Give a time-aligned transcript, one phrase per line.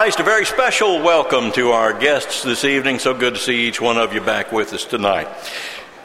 [0.00, 2.98] Christ, a very special welcome to our guests this evening.
[2.98, 5.28] So good to see each one of you back with us tonight.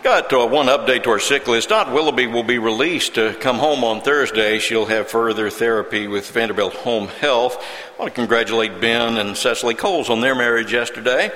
[0.03, 1.69] Got uh, one update to our sick list.
[1.69, 4.59] Dot Willoughby will be released to come home on Thursday.
[4.59, 7.55] She'll have further therapy with Vanderbilt Home Health.
[7.95, 11.31] I want to congratulate Ben and Cecily Coles on their marriage yesterday.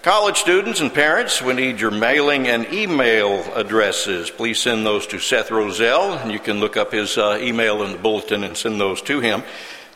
[0.00, 4.30] College students and parents, we need your mailing and email addresses.
[4.30, 7.92] Please send those to Seth Roselle, and you can look up his uh, email in
[7.92, 9.42] the bulletin and send those to him.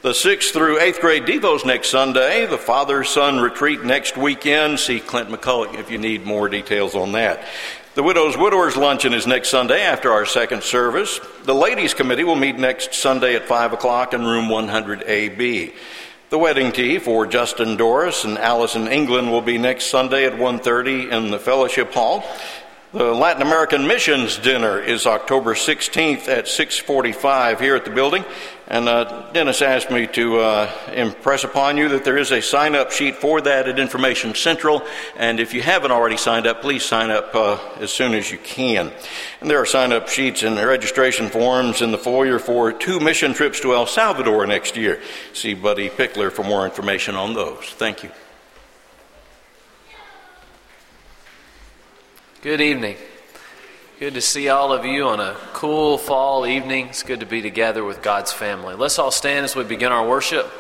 [0.03, 4.81] The 6th through 8th grade Devos next Sunday, the Father Son retreat next weekend.
[4.81, 7.45] See Clint McCulloch if you need more details on that.
[7.95, 11.21] The Widows Widowers Luncheon is next Sunday after our second service.
[11.45, 15.73] The Ladies Committee will meet next Sunday at 5 o'clock in room 100AB.
[16.31, 21.13] The wedding tea for Justin Doris and Allison England will be next Sunday at 1.30
[21.13, 22.25] in the Fellowship Hall.
[22.93, 28.23] The Latin American Missions Dinner is October 16th at 6:45 here at the building,
[28.69, 32.93] and uh, Dennis asked me to uh, impress upon you that there is a sign-up
[32.93, 34.83] sheet for that at Information Central,
[35.17, 38.37] and if you haven't already signed up, please sign up uh, as soon as you
[38.37, 38.93] can.
[39.41, 43.59] And there are sign-up sheets and registration forms in the foyer for two mission trips
[43.61, 45.01] to El Salvador next year.
[45.33, 47.65] See Buddy Pickler for more information on those.
[47.71, 48.11] Thank you.
[52.43, 52.97] Good evening.
[54.01, 56.89] Good to see all of you on a cool fall evening.
[56.89, 58.75] It's good to be together with God's family.
[58.75, 60.51] Let's all stand as we begin our worship.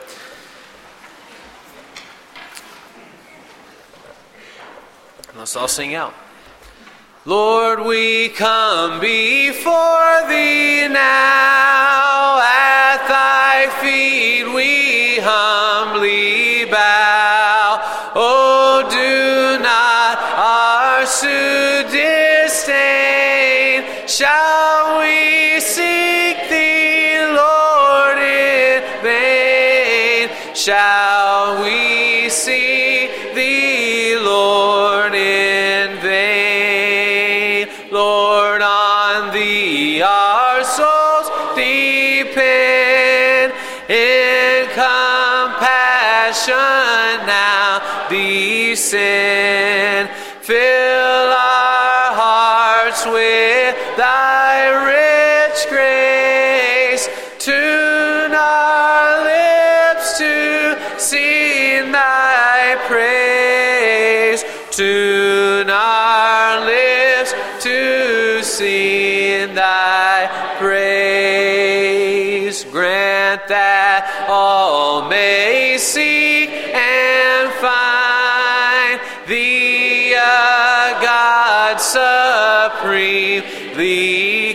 [5.36, 6.14] Let's all sing out.
[7.24, 12.38] Lord, we come before thee now.
[12.44, 14.91] At thy feet we
[48.72, 50.08] descend.
[50.40, 57.04] Fill our hearts with thy rich grace.
[57.38, 64.42] Tune our lips to sing thy praise.
[64.70, 67.34] Tune our lips
[67.64, 72.64] to sing thy praise.
[72.64, 77.41] Grant that all may seek and
[83.82, 84.54] supreme,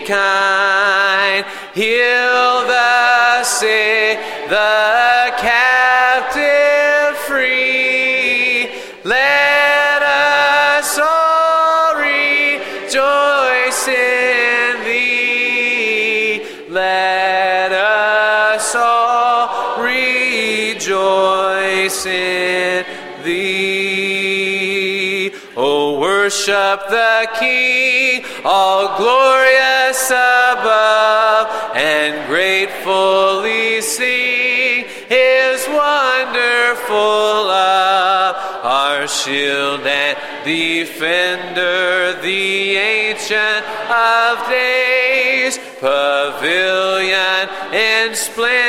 [26.47, 38.35] worship the King, all glorious above, and gratefully sing his wonderful love.
[38.63, 48.66] Our shield and defender, the ancient of days, pavilion in splendor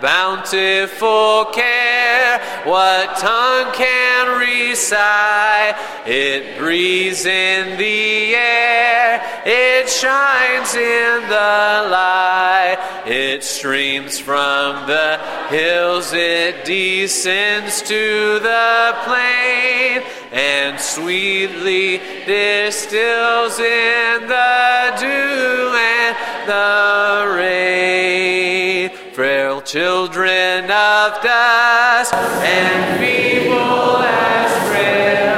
[0.00, 5.76] bountiful care, what tongue can recite?
[6.06, 15.18] It breathes in the air, it shines in the light, it streams from the
[15.48, 20.02] hills, it descends to the plain,
[20.36, 26.16] and sweetly distills in the dew and
[26.46, 28.90] the rain.
[29.14, 35.35] Frail children of dust and feeble as frail,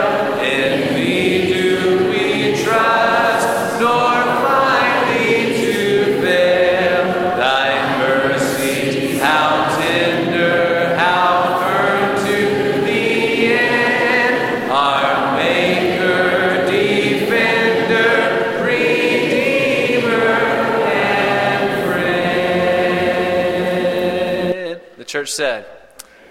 [25.18, 25.66] church said,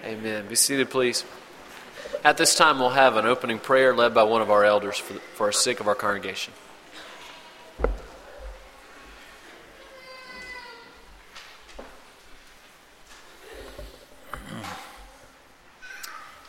[0.02, 0.46] Amen.
[0.48, 1.22] Be seated, please.
[2.24, 5.12] At this time, we'll have an opening prayer led by one of our elders for,
[5.12, 6.54] for our sake of our congregation.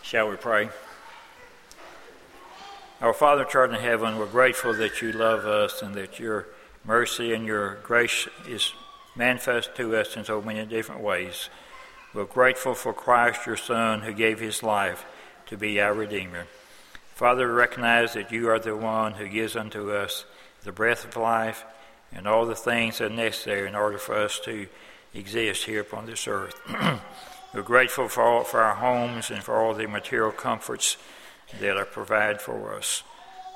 [0.01, 0.69] Shall we pray?
[3.01, 6.47] Our Father, in heaven, we're grateful that you love us and that your
[6.85, 8.71] mercy and your grace is
[9.17, 11.49] manifest to us in so many different ways.
[12.11, 15.05] We're grateful for Christ, your Son, who gave his life
[15.45, 16.47] to be our Redeemer.
[17.13, 20.25] Father, we recognize that you are the one who gives unto us
[20.63, 21.65] the breath of life
[22.11, 24.65] and all the things that are necessary in order for us to
[25.13, 26.59] exist here upon this earth.
[27.53, 30.97] We're grateful for, all, for our homes and for all the material comforts
[31.59, 33.03] that are provided for us.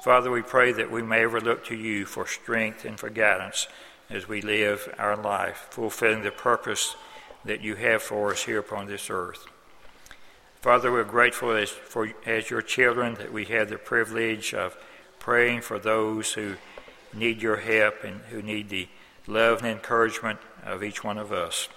[0.03, 3.67] Father, we pray that we may ever look to you for strength and for guidance
[4.11, 6.95] as we live our life, fulfilling the purpose
[7.45, 9.45] that you have for us here upon this earth.
[10.61, 14.77] Father, we're grateful as, for, as your children that we have the privilege of
[15.19, 16.55] praying for those who
[17.13, 18.87] need your help and who need the
[19.27, 21.67] love and encouragement of each one of us.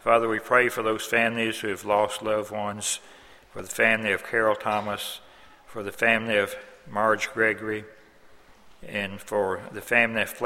[0.00, 3.00] Father, we pray for those families who have lost loved ones,
[3.50, 5.20] for the family of Carol Thomas,
[5.66, 6.54] for the family of
[6.88, 7.84] Marge Gregory,
[8.86, 10.40] and for the family of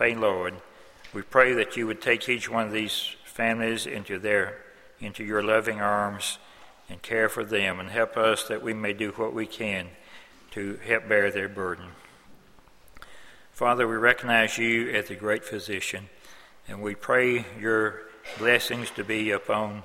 [0.00, 0.54] Lloyd.
[1.12, 4.58] We pray that you would take each one of these families into their
[5.00, 6.38] into your loving arms
[6.88, 9.88] and care for them and help us that we may do what we can
[10.52, 11.86] to help bear their burden.
[13.50, 16.08] Father, we recognize you as the great physician,
[16.68, 18.02] and we pray your
[18.38, 19.82] blessings to be upon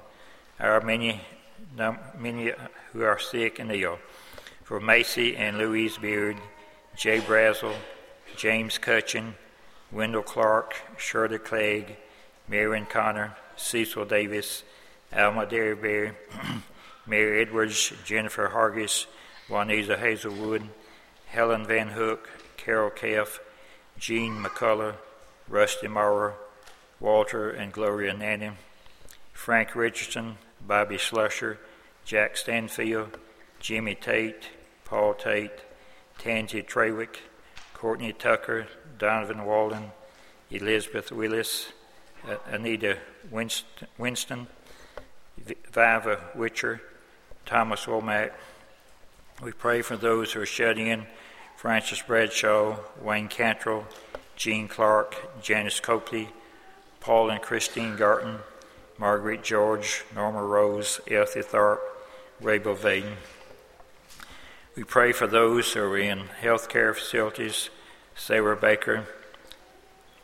[0.60, 1.22] our many,
[2.18, 2.52] many
[2.92, 3.98] who are sick and ill.
[4.64, 6.38] For Macy and Louise Beard,
[6.96, 7.74] Jay Brazel,
[8.36, 9.36] James Cutchin,
[9.92, 11.98] Wendell Clark, Shirley Clegg,
[12.48, 14.64] Marion Connor, Cecil Davis,
[15.16, 16.14] Alma Derryberry,
[17.08, 19.06] Mary Edwards, Jennifer Hargis,
[19.50, 20.64] Juanita Hazelwood,
[21.28, 23.40] Helen Van Hook, Carol Keff,
[23.98, 24.96] Jean McCullough,
[25.48, 26.36] Rusty Maurer,
[27.00, 28.52] Walter and Gloria Nanny,
[29.34, 31.58] Frank Richardson, Bobby Slusher,
[32.06, 33.18] Jack Stanfield,
[33.60, 34.50] Jimmy Tate,
[34.86, 35.60] Paul Tate,
[36.18, 37.18] Tansy Trawick,
[37.74, 38.68] Courtney Tucker,
[38.98, 39.92] Donovan Walden,
[40.50, 41.72] Elizabeth Willis,
[42.50, 42.98] Anita
[43.32, 44.48] Winston,
[45.38, 46.82] Viva Witcher,
[47.46, 48.32] Thomas Womack.
[49.42, 51.06] We pray for those who are shut in
[51.56, 53.86] Francis Bradshaw, Wayne Cantrell,
[54.36, 56.30] Jean Clark, Janice Copley,
[57.00, 58.40] Paul and Christine Garton,
[58.98, 61.80] Margaret George, Norma Rose, Elsie Tharp,
[62.42, 63.18] Rabel Vaden.
[64.76, 67.70] We pray for those who are in healthcare facilities,
[68.16, 69.06] Sarah Baker,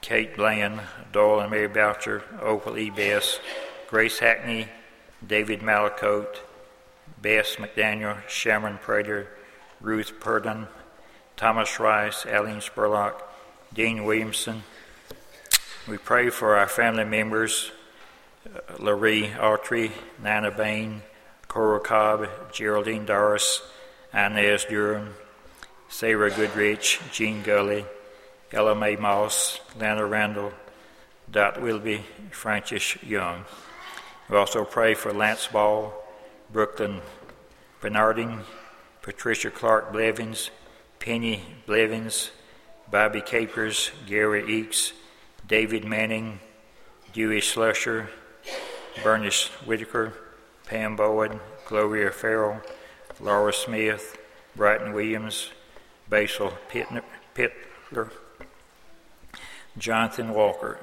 [0.03, 0.81] Kate Bland,
[1.13, 2.89] Doyle and Mary Boucher, Opal E.
[2.89, 3.39] Bess,
[3.87, 4.67] Grace Hackney,
[5.25, 6.39] David Malacote,
[7.21, 9.29] Bess McDaniel, Sharon Prater,
[9.79, 10.67] Ruth Purdon,
[11.37, 13.21] Thomas Rice, Aline Spurlock,
[13.73, 14.63] Dean Williamson.
[15.87, 17.71] We pray for our family members,
[18.45, 19.91] uh, Larry Autry,
[20.21, 21.01] Nana Bain,
[21.47, 23.61] Cora Cobb, Geraldine Doris,
[24.13, 25.13] Inez Durham,
[25.87, 27.85] Sarah Goodrich, Jean Gully,
[28.53, 30.53] Ella Mae Moss, Lana Randall,
[31.31, 33.45] Dot Wilby, Francis Young.
[34.29, 35.91] We also pray for Lance Ball,
[36.51, 37.01] Brooklyn
[37.81, 38.41] Bernarding,
[39.01, 40.51] Patricia Clark Blevins,
[40.99, 42.29] Penny Blevins,
[42.91, 44.93] Bobby Capers, Gary Eakes,
[45.47, 46.39] David Manning,
[47.11, 48.09] Dewey Slusher,
[49.03, 50.13] Bernice Whitaker,
[50.67, 52.61] Pam Bowen, Gloria Farrell,
[53.19, 54.15] Laura Smith,
[54.55, 55.49] Brighton Williams,
[56.07, 57.01] Basil Pittler,
[59.77, 60.79] Jonathan Walker.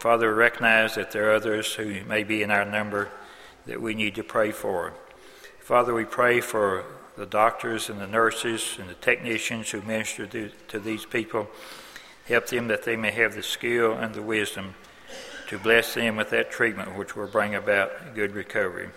[0.00, 3.08] Father, recognize that there are others who may be in our number
[3.66, 4.92] that we need to pray for.
[5.60, 6.84] Father, we pray for
[7.16, 11.48] the doctors and the nurses and the technicians who minister to, to these people.
[12.26, 14.74] Help them that they may have the skill and the wisdom
[15.48, 18.88] to bless them with that treatment which will bring about good recovery.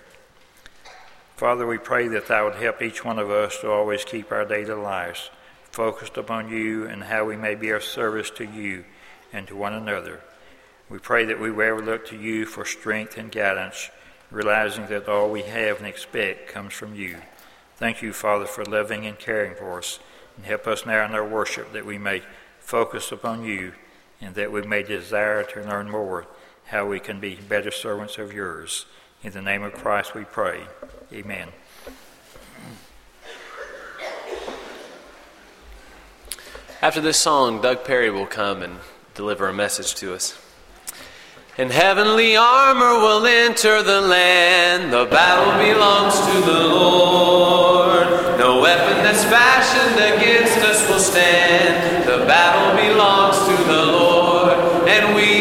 [1.35, 4.45] Father, we pray that Thou would help each one of us to always keep our
[4.45, 5.29] daily lives
[5.71, 8.85] focused upon You and how we may be of service to You
[9.33, 10.21] and to one another.
[10.89, 13.89] We pray that we will look to You for strength and guidance,
[14.31, 17.17] realizing that all we have and expect comes from You.
[17.77, 19.99] Thank You, Father, for loving and caring for us,
[20.37, 22.21] and help us now in our worship that we may
[22.59, 23.73] focus upon You
[24.21, 26.27] and that we may desire to learn more
[26.65, 28.85] how we can be better servants of Yours.
[29.23, 30.61] In the name of Christ we pray.
[31.11, 31.49] Amen.
[36.81, 38.77] After this song, Doug Perry will come and
[39.15, 40.37] deliver a message to us.
[41.57, 44.91] In heavenly armor will enter the land.
[44.91, 48.37] The battle belongs to the Lord.
[48.37, 52.03] No weapon that's fashioned against us will stand.
[52.03, 54.57] The battle belongs to the Lord.
[54.89, 55.34] And we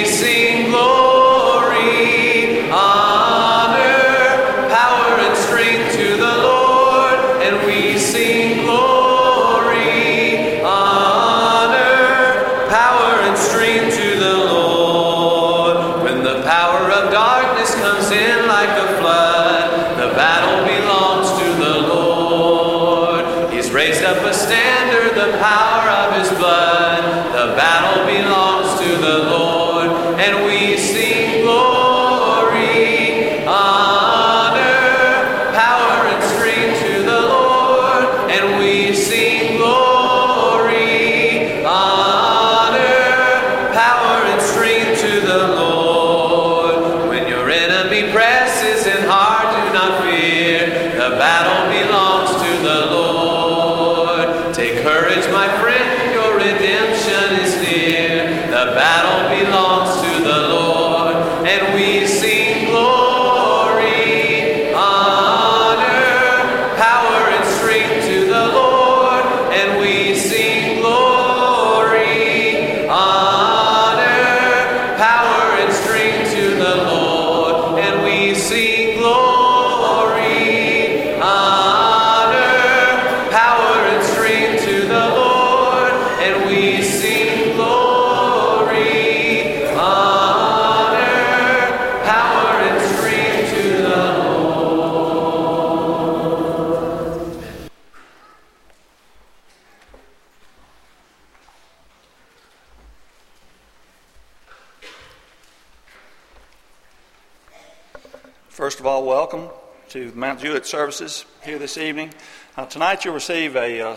[110.44, 112.12] Juliet services here this evening.
[112.54, 113.96] Uh, tonight you'll receive a, uh,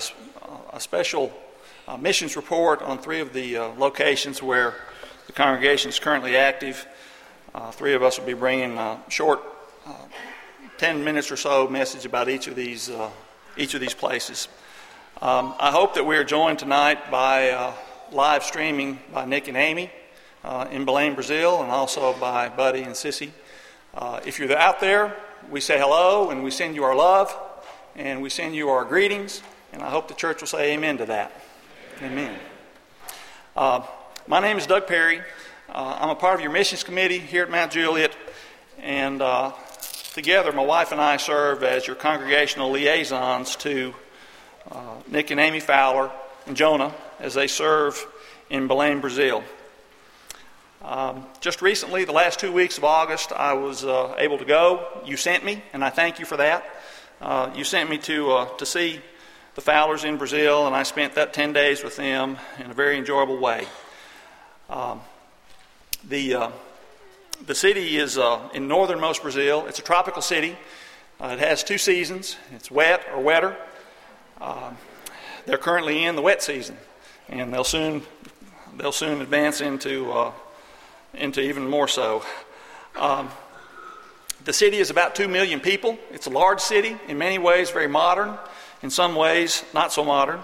[0.72, 1.34] a special
[1.90, 4.74] uh, missions report on three of the uh, locations where
[5.26, 6.88] the congregation is currently active.
[7.54, 9.42] Uh, three of us will be bringing a short,
[9.86, 9.94] uh,
[10.78, 12.90] 10 minutes or so message about each of these,
[13.58, 14.48] each of these places.
[15.22, 17.74] Um, I hope that we are joined tonight by
[18.14, 19.92] live streaming by Nick and Amy
[20.72, 23.32] in Belém, Brazil, and also by Buddy and Sissy.
[24.26, 25.14] If you're out there,
[25.50, 27.36] we say hello and we send you our love
[27.96, 29.42] and we send you our greetings,
[29.74, 31.32] and I hope the church will say amen to that.
[32.02, 32.38] Amen.
[33.56, 33.82] Uh,
[34.28, 35.22] my name is Doug Perry.
[35.70, 38.16] Uh, I'm a part of your missions committee here at Mount Juliet,
[38.80, 39.54] and uh,
[40.14, 43.96] together, my wife and I serve as your congregational liaisons to
[44.70, 46.12] uh, Nick and Amy Fowler
[46.46, 48.06] and Jonah as they serve
[48.50, 49.44] in Belém, Brazil.
[50.84, 55.02] Um, just recently, the last two weeks of August, I was uh, able to go.
[55.06, 56.66] You sent me, and I thank you for that.
[57.20, 59.02] Uh, you sent me to, uh, to see
[59.56, 62.98] the Fowlers in Brazil, and I spent that 10 days with them in a very
[62.98, 63.66] enjoyable way.
[64.70, 65.02] Um,
[66.08, 66.52] the, uh,
[67.44, 69.66] the city is uh, in northernmost Brazil.
[69.66, 70.56] It's a tropical city.
[71.20, 73.58] Uh, it has two seasons it's wet or wetter.
[74.40, 74.78] Um,
[75.48, 76.78] they're currently in the wet season,
[77.30, 78.04] and they'll soon,
[78.78, 80.32] they'll soon advance into
[81.18, 82.24] into even more so.
[82.96, 83.30] Um,
[84.44, 85.98] the city is about 2 million people.
[86.12, 88.38] It's a large city, in many ways, very modern,
[88.82, 90.40] in some ways, not so modern.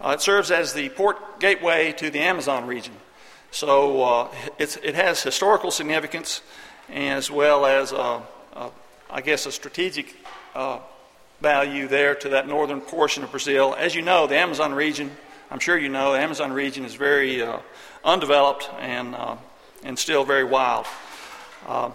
[0.00, 2.92] Uh, it serves as the port gateway to the Amazon region.
[3.50, 6.42] So uh, it has historical significance
[6.90, 8.20] as well as, uh,
[8.52, 8.70] uh,
[9.10, 10.14] I guess, a strategic
[10.54, 10.80] uh,
[11.40, 13.74] value there to that northern portion of Brazil.
[13.78, 15.10] As you know, the Amazon region,
[15.50, 17.46] I'm sure you know, the Amazon region is very
[18.04, 19.14] undeveloped and
[19.84, 20.86] and still very wild.
[21.66, 21.90] Uh,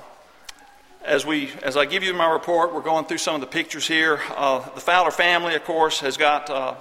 [1.03, 3.87] as we, as I give you my report, we're going through some of the pictures
[3.87, 4.19] here.
[4.35, 6.75] Uh, the Fowler family, of course, has got uh,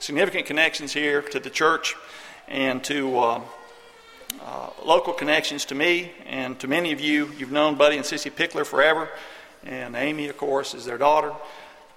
[0.00, 1.94] significant connections here to the church
[2.48, 3.40] and to uh,
[4.44, 7.30] uh, local connections to me and to many of you.
[7.38, 9.08] You've known Buddy and Sissy Pickler forever,
[9.64, 11.32] and Amy, of course, is their daughter.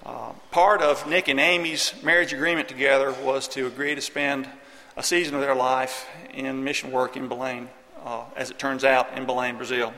[0.05, 4.47] Uh, part of Nick and Amy's marriage agreement together was to agree to spend
[4.95, 7.67] a season of their life in mission work in Belém
[8.03, 9.93] uh, as it turns out, in Belém, Brazil.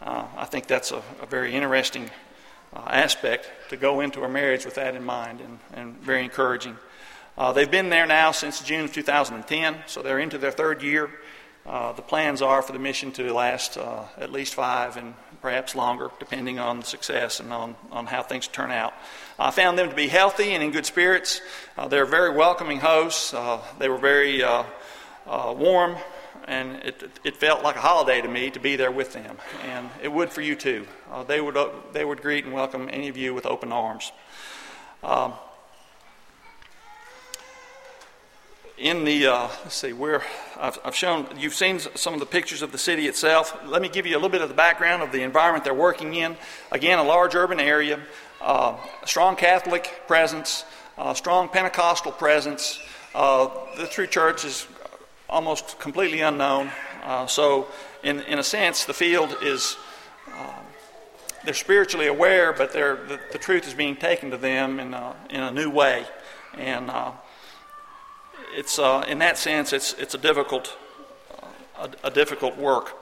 [0.00, 2.10] Uh, I think that's a, a very interesting
[2.72, 6.76] uh, aspect to go into a marriage with that in mind and, and very encouraging.
[7.36, 11.10] Uh, they've been there now since June of 2010, so they're into their third year.
[11.66, 15.74] Uh, the plans are for the mission to last uh, at least five and perhaps
[15.74, 18.92] longer, depending on the success and on, on how things turn out.
[19.38, 21.40] I found them to be healthy and in good spirits.
[21.88, 23.34] they're very welcoming hosts.
[23.78, 24.42] they were very
[25.26, 25.96] warm
[26.46, 29.88] and it, it felt like a holiday to me to be there with them, and
[30.02, 30.86] it would for you too.
[31.10, 34.12] Uh, they would uh, they would greet and welcome any of you with open arms.
[35.02, 35.32] Um,
[38.76, 40.22] in the uh, let's see where
[40.58, 43.56] I've, I've, shown you've seen some of the pictures of the city itself.
[43.64, 46.14] Let me give you a little bit of the background of the environment they're working
[46.14, 46.36] in.
[46.72, 48.00] Again, a large urban area,
[48.42, 50.64] uh, strong Catholic presence,
[50.98, 52.80] uh, strong Pentecostal presence.
[53.14, 54.66] the true church is
[55.34, 56.70] almost completely unknown.
[57.02, 57.66] Uh, so,
[58.04, 59.76] in, in a sense, the field is,
[60.32, 60.60] uh,
[61.44, 65.16] they're spiritually aware, but they're, the, the, truth is being taken to them in a,
[65.30, 66.04] in a new way.
[66.56, 67.10] And uh,
[68.52, 70.78] it's, uh, in that sense, it's, it's a difficult,
[71.42, 72.94] uh, a, a, difficult work.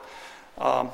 [0.57, 0.91] Um,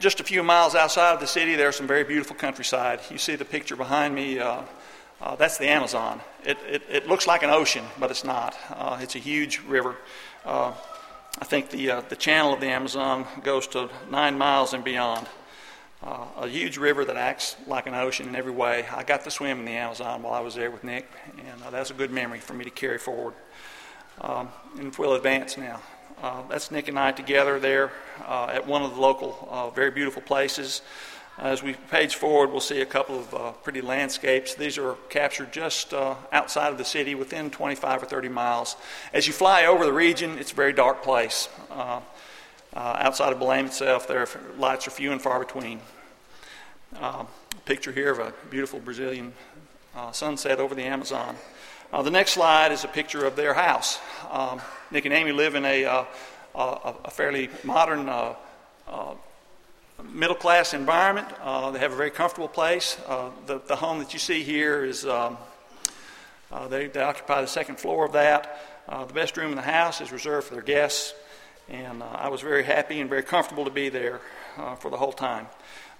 [0.00, 2.98] just a few miles outside of the city, there's some very beautiful countryside.
[3.10, 4.40] You see the picture behind me.
[5.20, 6.20] Uh, uh, that's the Amazon.
[6.44, 8.56] It, it, it, looks like an ocean, but it's not.
[8.70, 9.96] Uh, it's a huge river.
[10.44, 10.72] Uh,
[11.38, 15.26] I think the, uh, the channel of the Amazon goes to nine miles and beyond.
[16.02, 18.86] Uh, a huge river that acts like an ocean in every way.
[18.94, 21.08] I got to swim in the Amazon while I was there with Nick,
[21.38, 23.34] and that's a good memory for me to carry forward.
[24.20, 25.80] Um, and we'll advance now.
[26.22, 27.92] Uh, that's Nick and I together there
[28.26, 30.82] uh, at one of the local, uh, very beautiful places.
[31.38, 34.54] As we page forward, we'll see a couple of uh, pretty landscapes.
[34.54, 38.76] These are captured just uh, outside of the city, within 25 or 30 miles.
[39.12, 41.50] As you fly over the region, it's a very dark place.
[41.70, 42.00] Uh,
[42.74, 44.26] outside of Belém itself, there
[44.56, 45.80] lights are few and far between.
[46.94, 47.26] a
[47.66, 49.32] picture here of a beautiful Brazilian
[50.12, 51.36] sunset over the Amazon.
[51.92, 54.00] Uh, the next slide is a picture of their house.
[54.30, 56.04] Um, Nick and Amy live in a, uh,
[56.54, 58.34] a, a fairly modern uh,
[58.88, 59.14] uh
[60.02, 61.28] middle class environment.
[61.42, 62.98] Uh, they have a very comfortable place.
[63.06, 65.36] Uh, the, the, home that you see here is, um,
[66.68, 68.60] they, they, occupy the second floor of that.
[68.88, 71.14] the best room in the house is reserved for their guests,
[71.68, 74.20] and I was very happy and very comfortable to be there
[74.78, 75.46] for the whole time.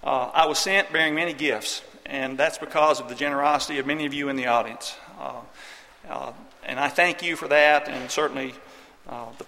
[0.03, 4.13] I was sent bearing many gifts, and that's because of the generosity of many of
[4.13, 4.95] you in the audience.
[6.09, 6.31] Uh,
[6.63, 8.53] and I thank you for that, and certainly
[9.09, 9.45] uh, the,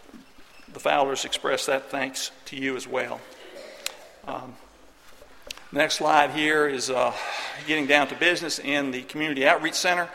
[0.73, 3.21] the, Fowlers express that thanks to you as well.
[4.29, 4.53] Um,
[5.71, 7.11] next slide here is uh,
[7.65, 10.07] getting down to business in the Community Outreach Center.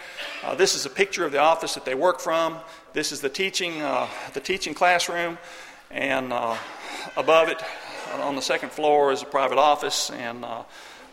[0.45, 2.59] Uh, this is a picture of the office that they work from.
[2.93, 5.37] This is the teaching, uh, the teaching classroom,
[5.91, 6.57] and uh,
[7.17, 7.61] above it
[8.21, 10.45] on the second floor is a private office and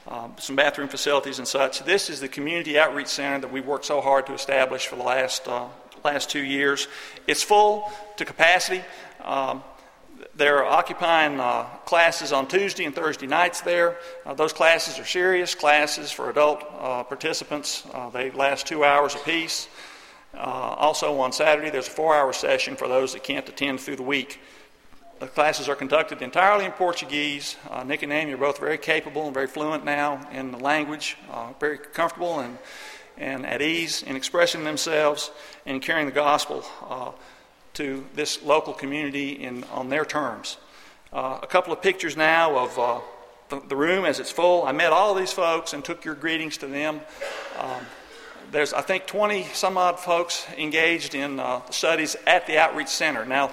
[0.07, 1.83] um, some bathroom facilities and such.
[1.83, 5.03] This is the community outreach center that we've worked so hard to establish for the
[5.03, 5.65] last uh,
[6.03, 6.87] last two years.
[7.25, 8.83] It's full to capacity.
[9.23, 9.63] Um,
[10.41, 13.97] they're occupying uh, classes on Tuesday and Thursday nights there.
[14.25, 17.83] Uh, those classes are serious classes for adult uh, participants.
[17.93, 19.69] Uh, they last two hours apiece.
[20.33, 23.97] Uh, also on Saturday, there's a four hour session for those that can't attend through
[23.97, 24.39] the week.
[25.19, 27.55] The classes are conducted entirely in Portuguese.
[27.69, 31.17] Uh, Nick and Amy are both very capable and very fluent now in the language,
[31.59, 32.57] very comfortable and,
[33.15, 35.29] and at ease in expressing themselves
[35.67, 36.65] and carrying the gospel
[37.73, 40.57] to this local community in, on their terms.
[41.13, 42.99] Uh, a couple of pictures now of uh,
[43.49, 44.63] the, the, room as it's full.
[44.63, 47.01] I met all these folks and took your greetings to them.
[47.59, 47.85] Um,
[48.51, 53.25] there's, I think, 20 some odd folks engaged in uh, studies at the Outreach Center.
[53.25, 53.51] Now,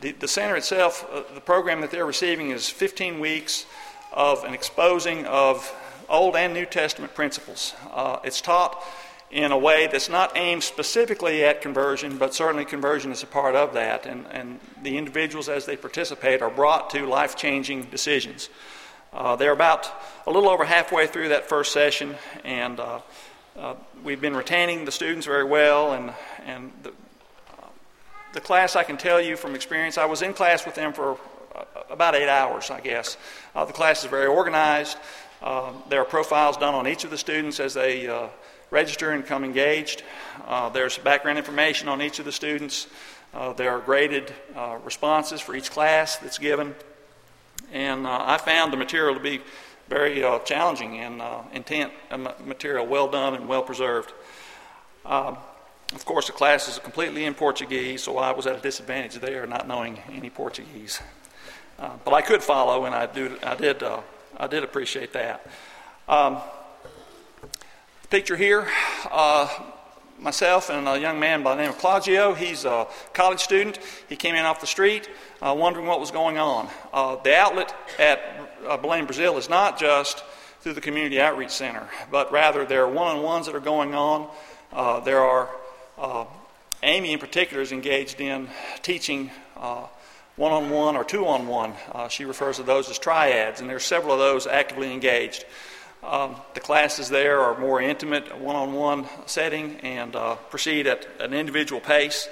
[0.00, 3.66] the, the center itself, uh, the program that they're receiving is 15 weeks
[4.12, 5.72] of an exposing of
[6.08, 7.74] Old and New Testament principles.
[7.92, 8.82] Uh, it's taught
[9.30, 13.54] in a way that's not aimed specifically at conversion, but certainly conversion is a part
[13.54, 14.04] of that.
[14.04, 18.48] And, and the individuals, as they participate, are brought to life changing decisions.
[19.12, 19.90] Uh, they're about
[20.26, 22.14] a little over halfway through that first session,
[22.44, 23.00] and uh,
[23.56, 26.12] uh, we've been retaining the students very well, and,
[26.46, 26.92] and the,
[28.32, 31.18] the class, I can tell you from experience, I was in class with them for
[31.54, 33.16] uh, about eight hours, I guess.
[33.54, 34.96] Uh, the class is very organized.
[35.42, 38.28] Uh, there are profiles done on each of the students as they uh,
[38.70, 40.02] register and come engaged.
[40.46, 42.86] Uh, there's background information on each of the students.
[43.32, 44.32] Uh, there are graded
[44.84, 46.74] responses for each class that's given.
[47.72, 49.40] And I found the material to be
[49.88, 51.92] very challenging and intent
[52.44, 54.12] material, well done and well preserved.
[55.04, 55.36] Um,
[55.92, 59.46] of course, the class is completely in Portuguese, so I was at a disadvantage there,
[59.46, 61.00] not knowing any Portuguese.
[61.80, 64.00] Uh, but I could follow, and I, do, I, did, uh,
[64.36, 65.46] I did appreciate that.
[66.08, 66.38] Um,
[68.10, 68.66] picture here
[69.12, 69.48] uh,
[70.18, 72.34] myself and a young man by the name of Claudio.
[72.34, 73.78] He's a college student.
[74.08, 75.08] He came in off the street
[75.40, 76.68] uh, wondering what was going on.
[76.92, 78.18] Uh, the outlet at
[78.66, 80.24] uh, Belém, Brazil is not just
[80.60, 83.94] through the Community Outreach Center, but rather there are one on ones that are going
[83.94, 84.28] on.
[85.04, 85.48] there are
[85.96, 86.24] uh,
[86.82, 88.48] Amy, in particular, is engaged in
[88.82, 89.30] teaching
[90.34, 91.74] one on one or two on one.
[92.08, 95.44] She refers to those as triads, and there are several of those actively engaged.
[96.02, 101.06] Um, the classes there are more intimate, one on one setting, and uh, proceed at
[101.20, 102.26] an individual pace.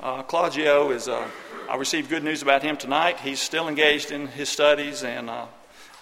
[0.00, 1.28] Uh, Claudio is, uh,
[1.68, 3.20] I received good news about him tonight.
[3.20, 5.46] He's still engaged in his studies, and uh,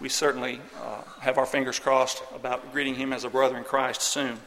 [0.00, 4.02] we certainly uh, have our fingers crossed about greeting him as a brother in Christ
[4.02, 4.38] soon.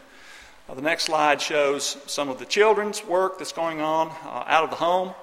[0.69, 4.11] Uh, the next slide shows some of the children's work that's going on
[4.47, 5.13] out of the home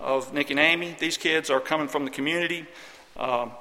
[0.00, 0.94] of Nick and Amy.
[1.00, 2.66] These kids are coming from the community.
[3.16, 3.52] Um,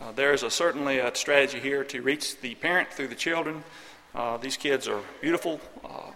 [0.00, 3.62] uh, there is a, certainly a strategy here to reach the parent through the children.
[4.14, 6.10] Uh, these kids are beautiful, uh,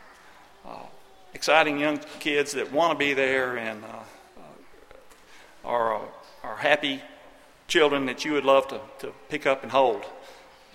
[0.66, 0.86] uh,
[1.34, 3.82] exciting young kids that want to be there and
[5.64, 6.00] are,
[6.42, 7.00] are happy
[7.68, 10.04] children that you would love to, to pick up and hold.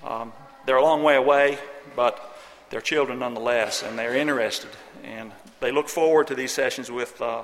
[0.03, 0.33] Um,
[0.65, 1.57] they're a long way away,
[1.95, 2.37] but
[2.69, 4.69] they're children nonetheless, and they're interested.
[5.03, 7.43] And they look forward to these sessions with uh,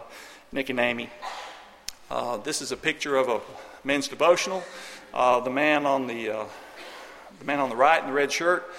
[0.52, 1.10] Nick and Amy.
[2.10, 3.42] Uh, this is a picture of a
[3.84, 4.64] men's devotional.
[5.16, 6.46] Uh, the man on the uh,
[7.40, 8.70] the man on the right in the red shirt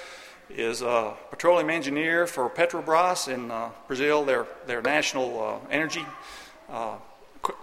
[0.50, 6.04] is a petroleum engineer for Petrobras in uh, Brazil, their their national uh, energy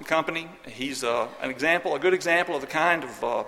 [0.06, 0.50] company.
[0.68, 3.46] He's an example, a good example of the kind of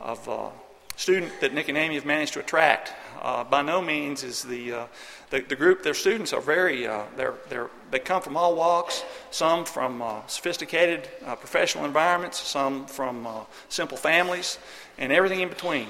[0.00, 0.52] of
[0.94, 2.92] student that Nick and Amy have managed to attract.
[3.20, 4.86] Uh, by no means is the, uh,
[5.30, 9.04] the, the, group, their students are very, uh, they're, they're, they come from all walks,
[9.30, 14.58] some from uh, sophisticated uh, professional environments, some from uh, simple families,
[14.98, 15.86] and everything in between.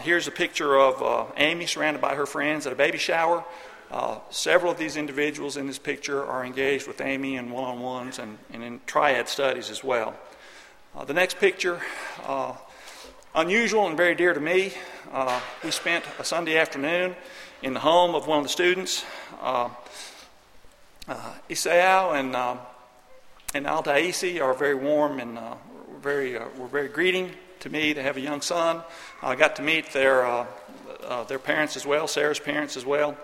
[0.00, 3.42] here's a picture of Amy surrounded by her friends at a baby shower.
[4.28, 8.18] several of these individuals in this picture are engaged with Amy in one on ones
[8.18, 10.14] and, and in triad studies as well.
[11.06, 11.80] the next picture
[13.34, 14.72] unusual and very dear to me.
[15.12, 17.14] Uh, we spent a Sunday afternoon
[17.62, 19.04] in the home of one of the students,
[19.40, 19.68] uh,
[21.08, 22.56] uh, Isao and uh,
[23.54, 25.54] and Altaisi are very warm and uh,
[26.00, 27.92] very uh, were very greeting to me.
[27.92, 28.82] They have a young son.
[29.22, 30.46] I got to meet their uh,
[31.28, 33.16] their parents as well, Sarah's parents as well.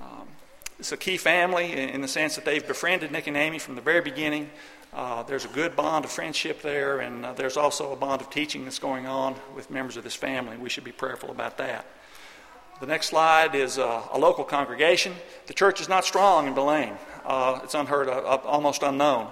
[0.00, 0.28] Um,
[0.78, 3.74] it's a key family in, in the sense that they've befriended Nick and Amy from
[3.74, 4.50] the very beginning.
[4.94, 8.30] Uh, there's a good bond of friendship there, and uh, there's also a bond of
[8.30, 10.56] teaching that's going on with members of this family.
[10.56, 11.84] We should be prayerful about that.
[12.80, 15.14] The next slide is uh, a local congregation.
[15.46, 16.96] The church is not strong in Belém.
[17.24, 19.30] Uh, it's unheard of, almost unknown.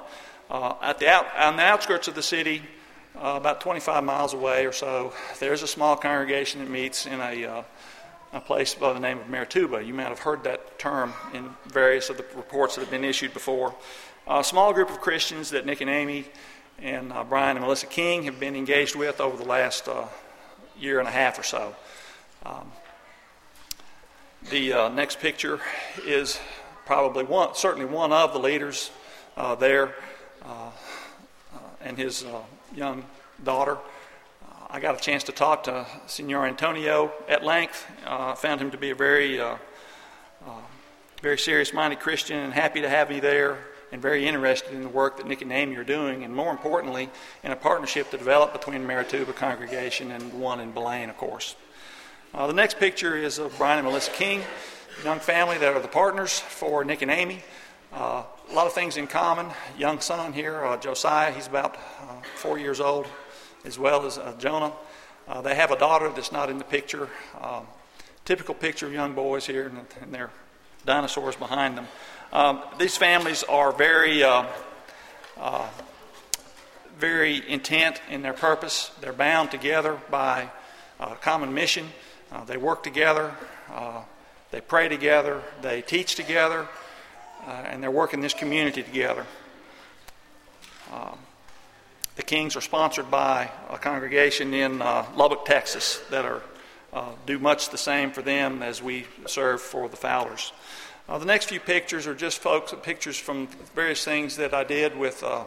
[0.50, 2.62] Uh, at the out, on the outskirts of the city,
[3.16, 7.64] uh, about 25 miles away or so, there's a small congregation that meets in a,
[8.33, 9.87] a place by the name of Marituba.
[9.87, 13.35] You might have heard that term in various of the reports that have been issued
[13.35, 13.74] before
[14.26, 16.24] a small group of Christians that Nick and Amy
[16.78, 20.07] and uh, Brian and Melissa King have been engaged with over the last uh,
[20.78, 21.74] year and a half or so.
[22.44, 22.72] Um,
[24.50, 25.61] the uh, next picture
[26.04, 26.38] is
[26.85, 28.90] probably one, certainly one of the leaders
[29.37, 29.94] uh, there
[30.42, 30.70] uh,
[31.54, 32.24] uh, and his
[32.74, 33.04] young
[33.42, 33.78] daughter.
[34.68, 37.87] I got a chance to talk to Senor Antonio at length.
[38.37, 39.40] found him to be a very,
[41.22, 43.59] very serious-minded Christian, and happy to have me there
[43.92, 47.09] and very interested in the work that Nick and Amy are doing, and more importantly,
[47.44, 51.54] in a partnership to develop between Marituba congregation and one in Belém, of course.
[52.35, 54.42] Uh, the next picture is of Brian and Melissa King,
[55.05, 57.40] young family that are the partners for Nick and Amy.
[57.92, 59.47] Uh, a lot of things in common.
[59.79, 63.07] Young son here, uh, Josiah, he's about uh, four years old,
[63.64, 64.73] as well as uh, Jonah.
[65.29, 67.09] Uh, they have a daughter that's not in the picture.
[67.40, 67.68] Um,
[68.25, 70.31] typical picture of young boys here, and, and their
[70.85, 71.87] dinosaurs behind them.
[72.33, 74.25] Um, these families are very,
[76.99, 78.90] very intent in their purpose.
[79.01, 80.51] They're bound together by
[80.99, 81.90] a common mission.
[82.35, 83.33] Uh, they work together.
[83.73, 84.03] Uh,
[84.51, 85.40] they pray together.
[85.62, 86.66] They teach together.
[87.47, 89.25] Uh, and they're working this community together.
[90.92, 91.18] Um,
[92.16, 96.42] the Kings are sponsored by a congregation in uh, Lubbock, Texas, that are
[97.27, 100.53] do much the same for them as we serve for the Fowlers.
[101.09, 104.97] Uh, the next few pictures are just folks pictures from various things that I did
[104.97, 105.44] with uh,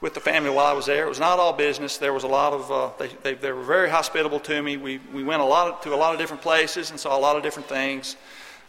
[0.00, 1.04] with the family while I was there.
[1.04, 1.98] It was not all business.
[1.98, 4.76] There was a lot of uh, they, they, they were very hospitable to me.
[4.76, 7.20] We we went a lot of, to a lot of different places and saw a
[7.20, 8.16] lot of different things.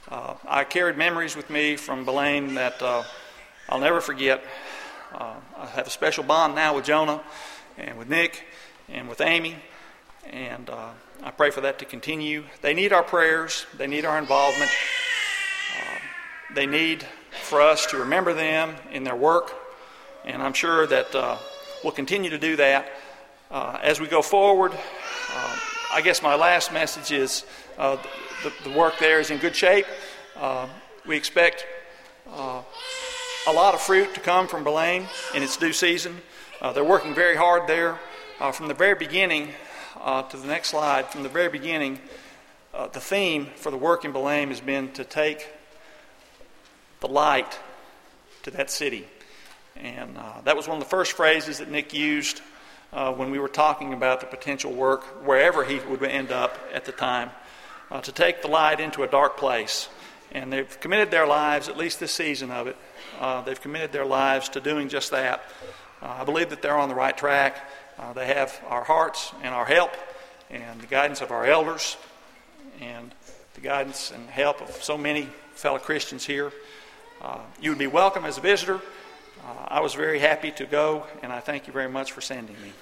[0.09, 3.03] Uh, I carried memories with me from Belém that uh,
[3.69, 4.43] I'll never forget.
[5.13, 7.21] Uh, I have a special bond now with Jonah
[7.77, 8.43] and with Nick
[8.89, 9.55] and with Amy,
[10.29, 10.69] and
[11.23, 12.43] I pray for that to continue.
[12.61, 13.65] They need our prayers.
[13.77, 14.71] They need our involvement.
[16.53, 17.05] They need
[17.43, 19.53] for us to remember them in their work,
[20.25, 21.37] and I'm sure that uh,
[21.83, 22.91] we'll continue to do that
[23.49, 24.71] uh, as we go forward.
[24.73, 25.59] Uh,
[25.93, 27.45] I guess my last message is
[27.77, 27.97] uh,
[28.43, 29.85] the, the, work there is in good shape.
[30.35, 30.67] Uh,
[31.05, 31.65] we expect
[32.29, 32.61] uh,
[33.47, 35.05] a lot of fruit to come from Belém
[35.35, 36.21] in its due season.
[36.73, 37.99] they're working very hard there.
[38.53, 39.49] from the very beginning,
[40.29, 41.99] to the next slide, from the very beginning,
[42.93, 45.49] the theme for the work in Belém has been to take
[46.99, 47.59] the light
[48.43, 49.07] to that city.
[49.75, 52.41] And uh, that was one of the first phrases that Nick used
[52.93, 56.85] uh, when we were talking about the potential work wherever he would end up at
[56.85, 57.29] the time
[57.89, 59.87] uh, to take the light into a dark place.
[60.33, 62.77] And they've committed their lives, at least this season of it,
[63.19, 65.43] uh, they've committed their lives to doing just that.
[66.01, 67.57] Uh, I believe that they're on the right track.
[67.97, 69.91] Uh, they have our hearts and our help
[70.49, 71.97] and the guidance of our elders
[72.79, 73.13] and
[73.53, 76.51] the guidance and help of so many fellow Christians here.
[77.61, 78.81] You would be welcome as a visitor.
[79.43, 82.55] Uh, I was very happy to go, and I thank you very much for sending
[82.61, 82.73] me.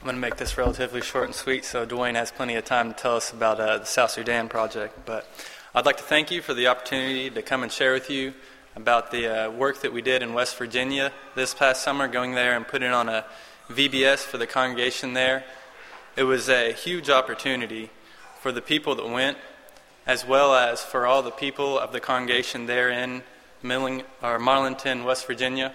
[0.00, 2.92] I'm going to make this relatively short and sweet so Dwayne has plenty of time
[2.92, 5.04] to tell us about uh, the South Sudan project.
[5.04, 5.26] But
[5.74, 8.32] I'd like to thank you for the opportunity to come and share with you
[8.76, 12.56] about the uh, work that we did in West Virginia this past summer, going there
[12.56, 13.24] and putting on a
[13.68, 15.44] VBS for the congregation there.
[16.16, 17.90] It was a huge opportunity
[18.40, 19.38] for the people that went,
[20.06, 23.22] as well as for all the people of the congregation there in
[23.62, 25.74] Milling, or Marlinton, West Virginia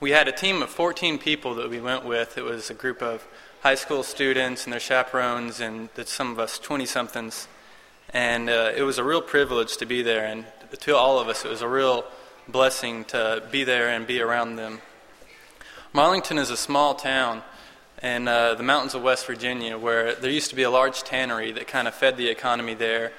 [0.00, 2.38] we had a team of 14 people that we went with.
[2.38, 3.26] It was a group of
[3.60, 7.48] high school students and their chaperones, and some of us 20 somethings.
[8.14, 10.24] And uh, it was a real privilege to be there.
[10.24, 10.46] And
[10.78, 12.04] to all of us, it was a real
[12.48, 14.80] blessing to be there and be around them.
[15.94, 17.42] Marlinton is a small town
[18.02, 21.52] in uh, the mountains of West Virginia where there used to be a large tannery
[21.52, 23.12] that kind of fed the economy there.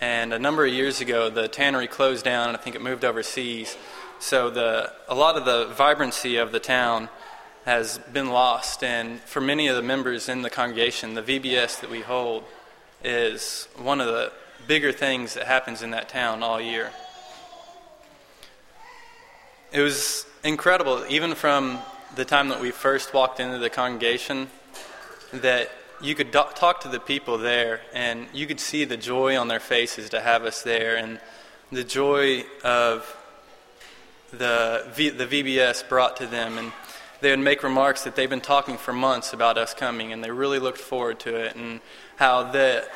[0.00, 3.04] And a number of years ago, the tannery closed down, and I think it moved
[3.04, 3.76] overseas.
[4.18, 7.08] So the, a lot of the vibrancy of the town
[7.64, 11.90] has been lost, and for many of the members in the congregation, the VBS that
[11.90, 12.44] we hold
[13.02, 14.32] is one of the
[14.66, 16.90] bigger things that happens in that town all year.
[19.72, 21.78] It was incredible, even from
[22.14, 24.48] the time that we first walked into the congregation,
[25.32, 29.38] that you could do- talk to the people there, and you could see the joy
[29.38, 31.20] on their faces to have us there, and
[31.72, 33.16] the joy of
[34.32, 36.58] the, v, the VBS brought to them.
[36.58, 36.72] And
[37.20, 40.30] they would make remarks that they've been talking for months about us coming, and they
[40.30, 41.80] really looked forward to it, and
[42.16, 42.88] how that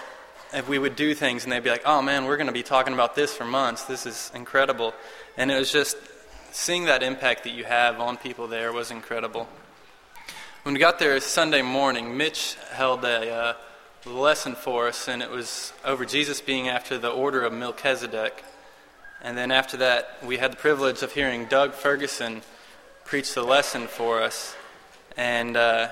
[0.52, 2.62] if we would do things, and they'd be like, "Oh man, we're going to be
[2.62, 3.84] talking about this for months.
[3.84, 4.94] This is incredible,"
[5.36, 5.96] and it was just
[6.52, 9.48] seeing that impact that you have on people there was incredible.
[10.62, 13.54] When we got there Sunday morning, Mitch held a uh,
[14.04, 18.44] lesson for us, and it was over Jesus being after the order of Melchizedek.
[19.22, 22.42] And then after that, we had the privilege of hearing Doug Ferguson
[23.04, 24.54] preach the lesson for us.
[25.16, 25.88] And uh,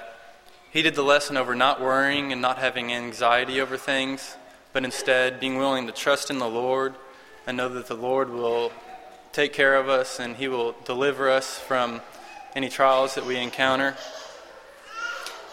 [0.71, 4.37] he did the lesson over not worrying and not having anxiety over things,
[4.73, 6.95] but instead being willing to trust in the Lord
[7.47, 8.73] and know that the Lord will
[9.33, 12.01] take care of us and he will deliver us from
[12.55, 13.97] any trials that we encounter.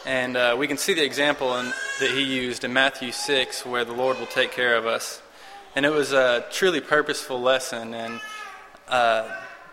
[0.06, 1.66] And uh, we can see the example in,
[2.00, 5.22] that he used in Matthew 6, where the Lord will take care of us.
[5.76, 7.94] And it was a truly purposeful lesson.
[7.94, 8.22] And
[8.88, 9.28] uh,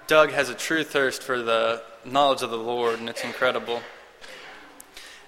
[0.06, 3.80] Doug has a true thirst for the knowledge of the Lord, and it's incredible.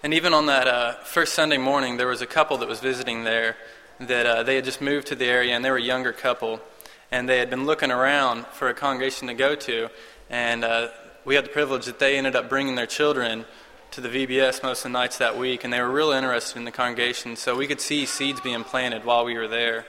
[0.03, 3.25] And even on that uh, first Sunday morning, there was a couple that was visiting
[3.25, 3.57] there
[4.01, 6.61] that uh, they had just moved to the area, and they were a younger couple,
[7.11, 9.89] and they had been looking around for a congregation to go to,
[10.31, 10.89] and uh,
[11.25, 13.45] we had the privilege that they ended up bringing their children
[13.93, 16.65] to the VBS most of the nights that week, and they were real interested in
[16.65, 19.87] the congregation, so we could see seeds being planted while we were there.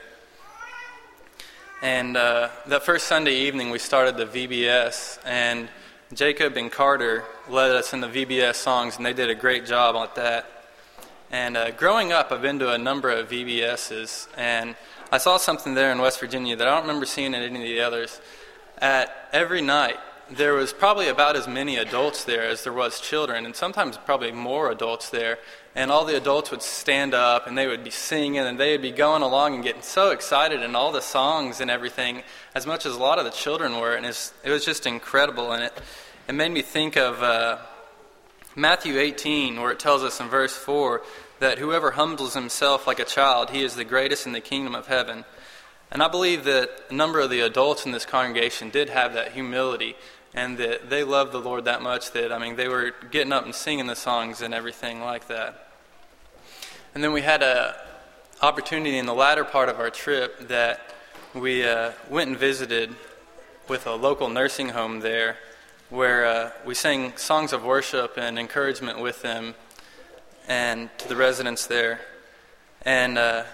[1.82, 5.68] And uh, that first Sunday evening, we started the VBS, and
[6.14, 9.96] Jacob and Carter led us in the VBS songs, and they did a great job
[9.96, 10.55] at that.
[11.30, 14.76] And uh, growing up, I've been to a number of VBSs, and
[15.10, 17.62] I saw something there in West Virginia that I don't remember seeing at any of
[17.62, 18.20] the others.
[18.78, 19.96] At every night,
[20.30, 24.32] there was probably about as many adults there as there was children, and sometimes probably
[24.32, 25.38] more adults there
[25.76, 28.82] and all the adults would stand up and they would be singing and they would
[28.82, 32.22] be going along and getting so excited and all the songs and everything
[32.54, 35.62] as much as a lot of the children were and it was just incredible and
[35.62, 35.72] it,
[36.28, 37.58] it made me think of uh,
[38.56, 41.02] matthew 18 where it tells us in verse 4
[41.40, 44.86] that whoever humbles himself like a child he is the greatest in the kingdom of
[44.86, 45.26] heaven.
[45.90, 49.32] And i believe that a number of the adults in this congregation did have that
[49.32, 49.94] humility
[50.32, 53.44] and that they loved the lord that much that i mean they were getting up
[53.44, 55.68] and singing the songs and everything like that.
[56.94, 57.74] And then we had an
[58.40, 60.94] opportunity in the latter part of our trip that
[61.34, 62.96] we uh, went and visited
[63.68, 65.36] with a local nursing home there
[65.90, 69.54] where uh, we sang songs of worship and encouragement with them
[70.48, 72.00] and to the residents there.
[72.82, 73.44] And uh,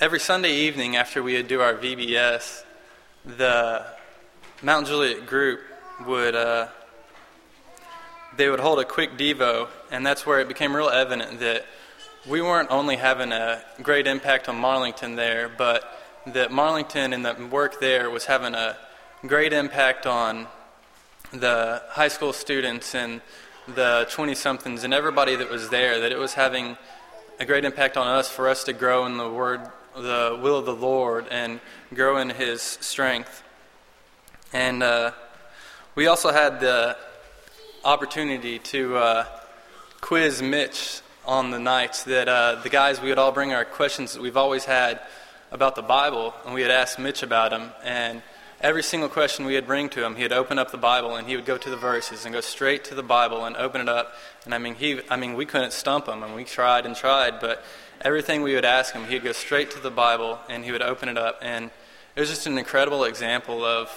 [0.00, 2.62] every Sunday evening after we would do our VBS,
[3.24, 3.86] the
[4.62, 5.60] Mount Juliet group
[6.06, 6.68] would uh,
[8.36, 11.64] they would hold a quick devo, and that's where it became real evident that
[12.26, 15.84] we weren't only having a great impact on Marlinton there, but
[16.26, 18.76] that Marlinton and the work there was having a
[19.26, 20.46] great impact on
[21.32, 23.20] the high school students and
[23.66, 26.76] the 20 somethings and everybody that was there, that it was having
[27.38, 29.60] a great impact on us for us to grow in the word,
[29.94, 31.60] the will of the Lord and
[31.94, 33.42] grow in His strength.
[34.52, 35.12] And uh,
[35.94, 36.96] we also had the
[37.84, 39.24] opportunity to uh,
[40.00, 44.14] quiz Mitch on the nights that uh, the guys, we would all bring our questions
[44.14, 45.00] that we've always had
[45.50, 47.70] about the Bible, and we had asked Mitch about them.
[47.84, 48.22] And
[48.60, 51.28] every single question we would bring to him, he would open up the Bible and
[51.28, 53.88] he would go to the verses and go straight to the Bible and open it
[53.88, 54.14] up.
[54.44, 57.40] And I mean, he, I mean, we couldn't stump him, and we tried and tried,
[57.40, 57.62] but
[58.00, 61.08] everything we would ask him, he'd go straight to the Bible and he would open
[61.08, 61.38] it up.
[61.42, 61.70] And
[62.16, 63.90] it was just an incredible example of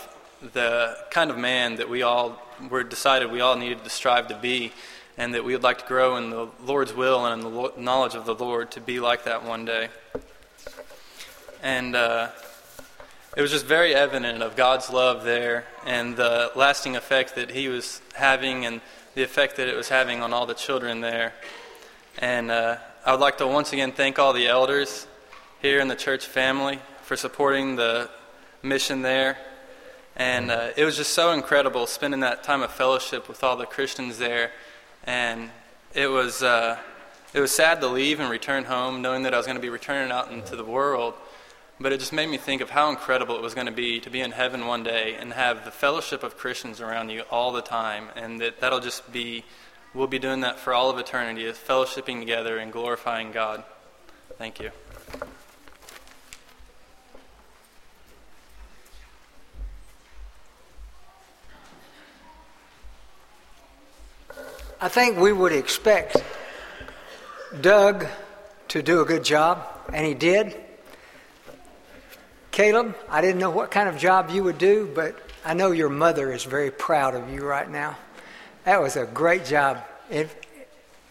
[0.53, 4.35] the kind of man that we all were decided we all needed to strive to
[4.35, 4.71] be,
[5.17, 8.15] and that we would like to grow in the Lord's will and in the knowledge
[8.15, 9.89] of the Lord to be like that one day.
[11.61, 12.29] And uh,
[13.35, 17.69] it was just very evident of God's love there and the lasting effect that He
[17.69, 18.81] was having and
[19.15, 21.33] the effect that it was having on all the children there.
[22.19, 25.07] And uh, I would like to once again thank all the elders
[25.61, 28.09] here in the church family for supporting the
[28.63, 29.37] mission there.
[30.17, 33.65] And uh, it was just so incredible spending that time of fellowship with all the
[33.65, 34.51] Christians there.
[35.05, 35.49] And
[35.93, 36.77] it was, uh,
[37.33, 39.69] it was sad to leave and return home, knowing that I was going to be
[39.69, 41.13] returning out into the world.
[41.81, 44.11] But it just made me think of how incredible it was going to be to
[44.11, 47.63] be in heaven one day and have the fellowship of Christians around you all the
[47.63, 48.09] time.
[48.15, 49.43] And that that'll just be,
[49.95, 53.63] we'll be doing that for all of eternity, is fellowshipping together and glorifying God.
[54.37, 54.69] Thank you.
[64.79, 66.17] I think we would expect
[67.59, 68.05] Doug
[68.67, 70.60] to do a good job, and he did.
[72.51, 75.89] Caleb, I didn't know what kind of job you would do, but I know your
[75.89, 77.97] mother is very proud of you right now.
[78.65, 79.83] That was a great job.
[80.09, 80.35] If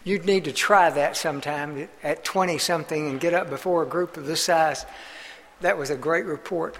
[0.03, 4.17] you'd need to try that sometime at 20 something and get up before a group
[4.17, 4.85] of this size.
[5.61, 6.77] That was a great report.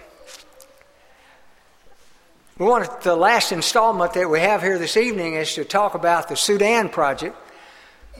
[2.57, 6.29] We want the last installment that we have here this evening is to talk about
[6.29, 7.35] the Sudan project.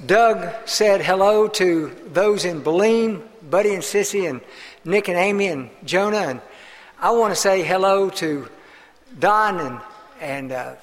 [0.05, 4.41] Doug said hello to those in Belém, Buddy and Sissy, and
[4.83, 6.41] Nick and Amy and Jonah, and
[6.99, 8.47] I want to say hello to
[9.19, 9.81] Don and
[10.19, 10.75] and uh,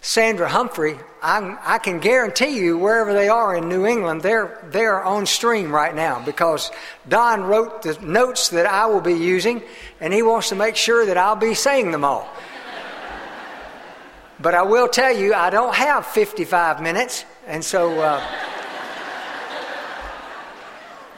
[0.00, 0.96] Sandra Humphrey.
[1.22, 5.72] I, I can guarantee you, wherever they are in New England, they're they're on stream
[5.72, 6.70] right now because
[7.08, 9.62] Don wrote the notes that I will be using,
[10.00, 12.28] and he wants to make sure that I'll be saying them all.
[14.40, 18.22] But I will tell you, I don't have 55 minutes, and so, uh,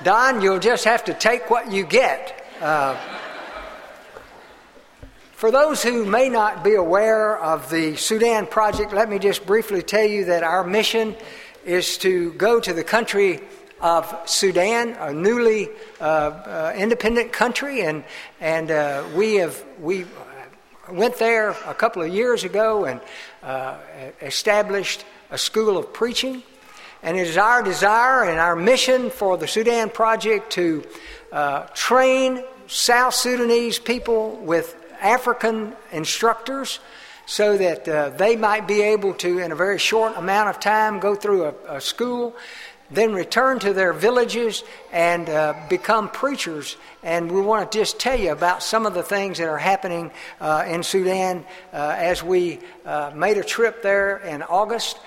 [0.02, 2.42] Don, you'll just have to take what you get.
[2.58, 2.96] Uh,
[5.32, 9.82] for those who may not be aware of the Sudan project, let me just briefly
[9.82, 11.14] tell you that our mission
[11.66, 13.40] is to go to the country
[13.82, 15.68] of Sudan, a newly
[16.00, 18.02] uh, uh independent country, and
[18.40, 20.06] and uh, we have we
[20.90, 23.02] went there a couple of years ago and
[23.42, 23.76] uh,
[24.22, 26.42] established a school of preaching.
[27.02, 30.84] And it is our desire and our mission for the Sudan Project to
[31.32, 36.78] uh, train South Sudanese people with African instructors
[37.26, 40.98] so that uh, they might be able to, in a very short amount of time,
[40.98, 42.34] go through a, a school
[42.90, 46.76] then return to their villages and uh, become preachers.
[47.02, 50.10] And we want to just tell you about some of the things that are happening
[50.40, 54.98] uh, in Sudan uh, as we uh, made a trip there in August.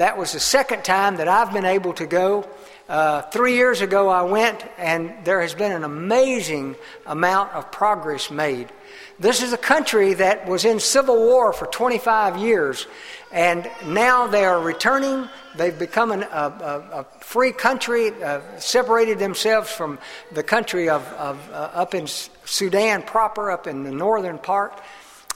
[0.00, 2.48] That was the second time that I've been able to go.
[2.88, 8.30] Uh, three years ago, I went, and there has been an amazing amount of progress
[8.30, 8.72] made.
[9.18, 12.86] This is a country that was in civil war for 25 years,
[13.30, 15.28] and now they are returning.
[15.54, 19.98] They've become an, a, a, a, free country, uh, separated themselves from
[20.32, 24.80] the country of, of uh, up in Sudan proper, up in the northern part,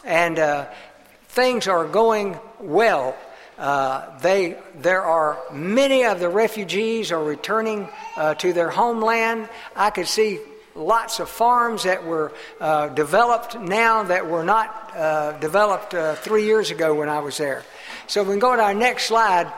[0.05, 0.69] and uh,
[1.29, 3.15] things are going well.
[3.57, 9.49] Uh, they, there are many of the refugees are returning uh, to their homeland.
[9.77, 10.41] I could see
[10.75, 16.45] lots of farms that were uh, developed now that were not uh, developed uh, three
[16.45, 17.65] years ago when I was there.
[18.09, 19.53] So we can go to our next slide.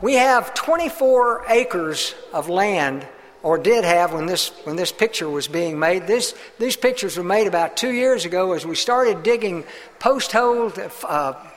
[0.00, 3.06] We have 24 acres of land,
[3.42, 6.06] or did have when this when this picture was being made.
[6.06, 9.64] This these pictures were made about two years ago as we started digging
[9.98, 10.78] post holes.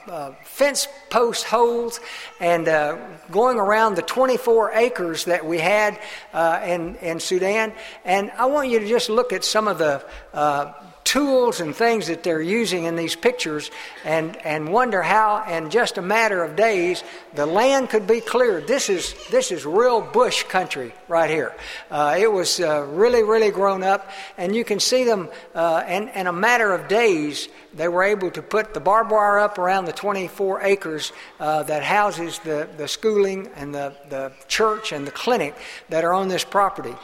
[0.06, 1.98] Uh, fence post holes
[2.38, 2.98] and uh,
[3.30, 5.98] going around the 24 acres that we had
[6.34, 7.72] uh, in, in Sudan.
[8.04, 10.74] And I want you to just look at some of the uh,
[11.04, 13.70] tools and things that they're using in these pictures
[14.04, 18.66] and, and wonder how, in just a matter of days, the land could be cleared.
[18.66, 21.54] This is, this is real bush country right here.
[21.90, 26.08] Uh, it was uh, really, really grown up, and you can see them uh, in,
[26.08, 27.48] in a matter of days.
[27.74, 31.82] They were able to put the barbed wire up around the 24 acres uh, that
[31.82, 35.54] houses the, the schooling and the, the church and the clinic
[35.90, 36.94] that are on this property.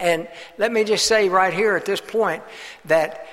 [0.00, 0.28] And
[0.58, 2.42] let me just say right here at this point
[2.84, 3.26] that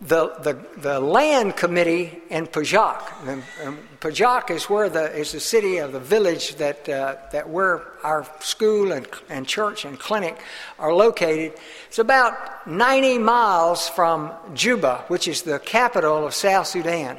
[0.00, 3.42] the, the, the land committee in Pajak.
[4.00, 8.24] Pajak is where the is the city of the village that uh, that where our
[8.38, 10.38] school and, and church and clinic
[10.78, 11.54] are located.
[11.88, 17.18] It's about 90 miles from Juba, which is the capital of South Sudan.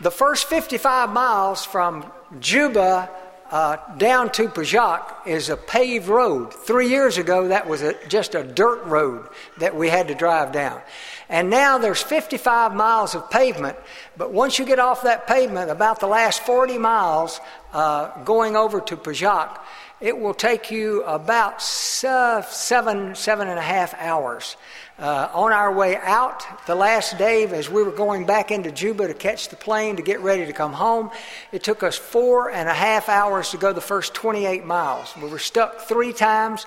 [0.00, 3.10] The first 55 miles from Juba
[3.50, 6.54] uh, down to Pajak is a paved road.
[6.54, 9.26] Three years ago, that was a, just a dirt road
[9.58, 10.80] that we had to drive down.
[11.28, 13.76] And now there's 55 miles of pavement,
[14.16, 17.40] but once you get off that pavement, about the last 40 miles
[17.72, 19.58] uh, going over to Pajak,
[20.00, 24.56] it will take you about seven, seven and a half hours.
[25.00, 29.06] Uh, on our way out the last day, as we were going back into Juba
[29.06, 31.10] to catch the plane to get ready to come home,
[31.52, 35.14] it took us four and a half hours to go the first 28 miles.
[35.16, 36.66] We were stuck three times,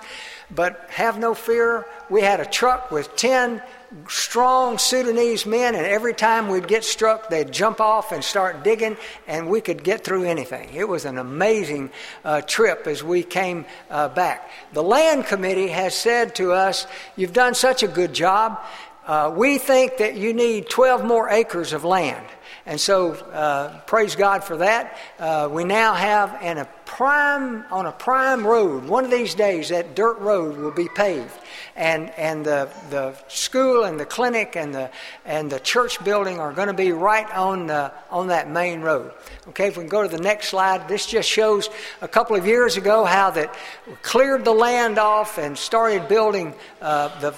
[0.50, 1.86] but have no fear.
[2.10, 3.62] We had a truck with 10
[4.08, 8.96] strong Sudanese men, and every time we'd get struck, they'd jump off and start digging,
[9.26, 10.70] and we could get through anything.
[10.74, 11.90] It was an amazing
[12.24, 14.50] uh, trip as we came uh, back.
[14.72, 16.86] The Land Committee has said to us,
[17.16, 18.60] You've done such a good job.
[19.06, 22.26] Uh, we think that you need 12 more acres of land.
[22.66, 24.96] And so, uh, praise God for that.
[25.18, 28.86] Uh, we now have an, a prime on a prime road.
[28.86, 31.38] One of these days, that dirt road will be paved,
[31.76, 34.90] and and the the school and the clinic and the
[35.24, 39.12] and the church building are going to be right on the, on that main road.
[39.48, 41.68] Okay, if we can go to the next slide, this just shows
[42.00, 43.54] a couple of years ago how that
[44.02, 47.34] cleared the land off and started building uh, the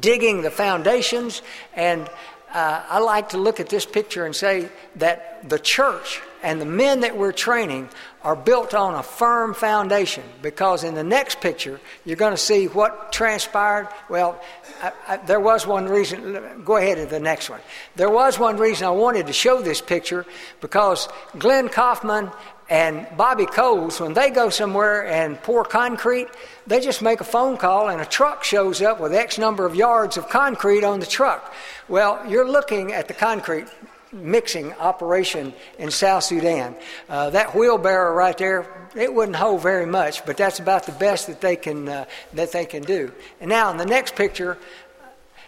[0.00, 1.42] digging the foundations
[1.74, 2.08] and
[2.52, 6.66] uh, I like to look at this picture and say that the church and the
[6.66, 7.88] men that we're training
[8.26, 12.66] are built on a firm foundation because in the next picture you're going to see
[12.66, 13.88] what transpired.
[14.10, 14.42] Well,
[14.82, 16.64] I, I, there was one reason.
[16.64, 17.60] Go ahead to the next one.
[17.94, 20.26] There was one reason I wanted to show this picture
[20.60, 21.08] because
[21.38, 22.32] Glenn Kaufman
[22.68, 26.26] and Bobby Coles, when they go somewhere and pour concrete,
[26.66, 29.76] they just make a phone call and a truck shows up with X number of
[29.76, 31.54] yards of concrete on the truck.
[31.88, 33.68] Well, you're looking at the concrete
[34.12, 36.76] mixing operation in South Sudan.
[37.08, 41.26] Uh, that wheelbarrow right there, it wouldn't hold very much, but that's about the best
[41.26, 42.04] that they can uh,
[42.34, 43.12] that they can do.
[43.40, 44.58] And now in the next picture,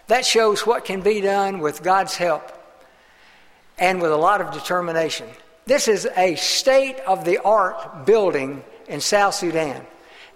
[0.09, 2.53] that shows what can be done with God's help
[3.79, 5.29] and with a lot of determination.
[5.67, 9.87] This is a state of the art building in South Sudan.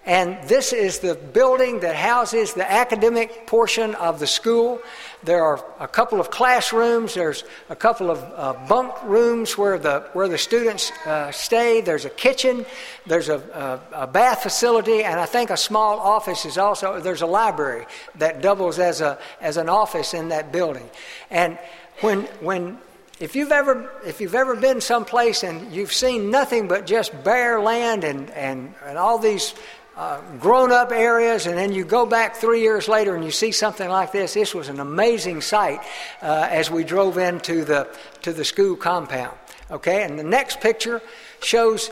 [0.05, 4.81] And this is the building that houses the academic portion of the school.
[5.23, 7.13] There are a couple of classrooms.
[7.13, 11.79] There's a couple of uh, bunk rooms where the where the students uh, stay.
[11.79, 12.65] There's a kitchen.
[13.05, 16.99] There's a, a, a, bath facility, and I think a small office is also.
[16.99, 17.85] There's a library
[18.15, 20.89] that doubles as a as an office in that building.
[21.31, 21.57] And
[22.01, 22.77] when when
[23.21, 27.61] if you've ever if you've ever been someplace and you've seen nothing but just bare
[27.61, 29.53] land and and, and all these
[29.95, 33.51] uh, grown up areas, and then you go back three years later and you see
[33.51, 34.33] something like this.
[34.33, 35.81] This was an amazing sight
[36.21, 37.87] uh, as we drove into the
[38.23, 39.37] to the school compound.
[39.69, 41.01] Okay, and the next picture
[41.41, 41.91] shows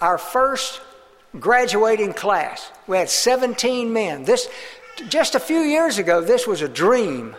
[0.00, 0.80] our first
[1.38, 2.70] graduating class.
[2.86, 4.24] We had 17 men.
[4.24, 4.48] This
[5.08, 7.34] just a few years ago, this was a dream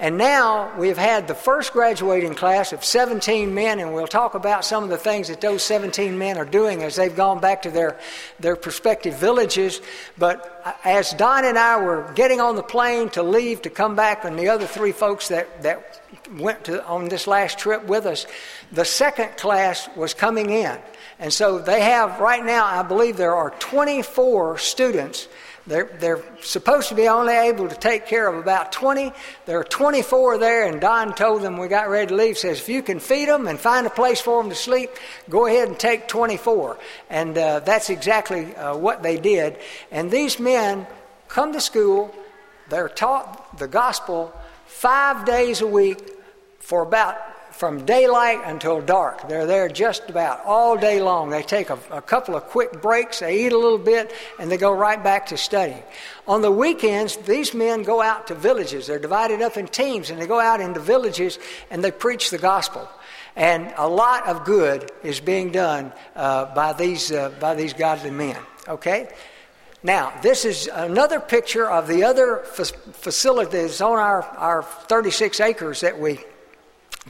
[0.00, 4.64] and now we've had the first graduating class of 17 men, and we'll talk about
[4.64, 7.70] some of the things that those 17 men are doing as they've gone back to
[7.72, 7.98] their,
[8.38, 9.80] their prospective villages.
[10.16, 14.24] But as Don and I were getting on the plane to leave to come back,
[14.24, 18.24] and the other three folks that, that went to, on this last trip with us,
[18.70, 20.78] the second class was coming in.
[21.18, 25.26] And so they have, right now, I believe there are 24 students
[25.68, 29.12] they're, they're supposed to be only able to take care of about 20.
[29.44, 32.68] There are 24 there, and Don told them we got ready to leave, says, if
[32.70, 34.90] you can feed them and find a place for them to sleep,
[35.28, 36.78] go ahead and take 24.
[37.10, 39.58] And uh, that's exactly uh, what they did.
[39.90, 40.86] And these men
[41.28, 42.14] come to school,
[42.70, 44.32] they're taught the gospel
[44.66, 45.98] five days a week
[46.60, 47.16] for about
[47.58, 49.28] from daylight until dark.
[49.28, 51.28] They're there just about all day long.
[51.28, 54.56] They take a, a, couple of quick breaks, they eat a little bit, and they
[54.56, 55.82] go right back to studying.
[56.28, 58.86] On the weekends, these men go out to villages.
[58.86, 62.38] They're divided up in teams, and they go out into villages and they preach the
[62.38, 62.88] gospel.
[63.34, 68.12] And a lot of good is being done uh, by, these, uh, by these godly
[68.12, 68.36] men.
[68.68, 69.08] Okay?
[69.82, 75.98] Now, this is another picture of the other facilities on our, our 36 acres that
[75.98, 76.20] we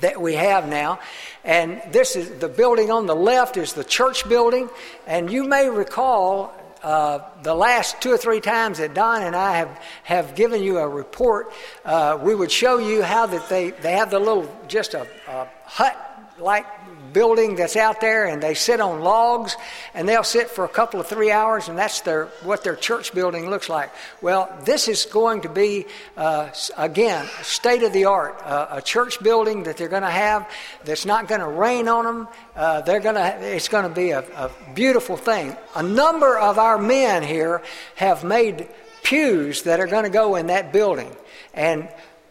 [0.01, 1.01] that we have now.
[1.45, 4.69] And this is the building on the left is the church building.
[5.07, 9.57] And you may recall uh, the last two or three times that Don and I
[9.57, 11.53] have, have given you a report,
[11.85, 15.49] uh, we would show you how that they, they have the little, just a, a
[15.65, 15.97] hut
[16.39, 16.78] like
[17.13, 19.57] building that's out there and they sit on logs
[19.95, 23.13] and they'll sit for a couple of three hours and that's their what their church
[23.15, 23.91] building looks like.
[24.23, 25.87] Well this is going to be
[26.17, 30.51] uh, again state of the art uh, a church building that they're going to have
[30.85, 34.11] that's not going to rain on them uh, they're going to it's going to be
[34.11, 35.57] a, a beautiful thing.
[35.75, 37.63] A number of our men here
[37.95, 38.69] have made
[39.03, 41.15] pews that are going to go in that building.
[41.55, 41.89] And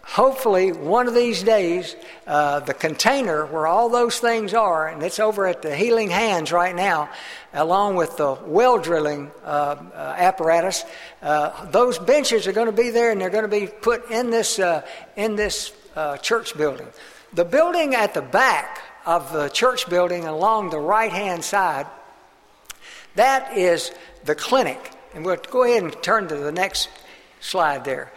[0.07, 1.95] hopefully one of these days
[2.27, 6.51] uh, the container where all those things are and it's over at the healing hands
[6.51, 7.09] right now
[7.53, 10.85] along with the well drilling uh, uh, apparatus
[11.21, 14.29] uh, those benches are going to be there and they're going to be put in
[14.29, 14.81] this uh,
[15.15, 15.73] in this
[16.21, 16.85] church building.
[17.33, 21.87] The building at the back of the church building along the right hand side
[23.15, 23.91] that is
[24.25, 24.91] the clinic.
[25.15, 26.87] And we'll go ahead and turn to the next
[27.39, 28.13] slide there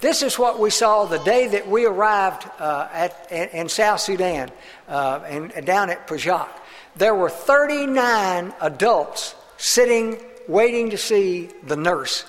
[0.00, 4.50] this is what we saw the day that we arrived uh, at, in, South Sudan
[4.88, 6.48] uh, and, and down at Pajak.
[6.96, 12.24] There were 39 adults sitting waiting to see the nurse.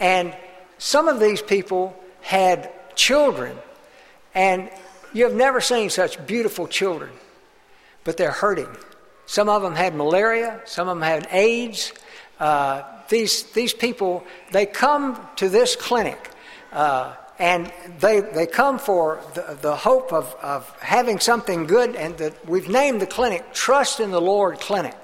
[0.00, 0.34] And
[0.78, 3.58] some of these people had children.
[4.34, 4.70] And
[5.12, 7.10] you have never seen such beautiful children,
[8.04, 8.74] but they're hurting.
[9.26, 11.92] Some of them had malaria, some of them had AIDS.
[12.40, 16.31] Uh, these, these people, they come to this clinic
[16.72, 22.32] uh, and they, they come for the, the hope of, of having something good, and
[22.46, 24.96] we've named the clinic Trust in the Lord Clinic.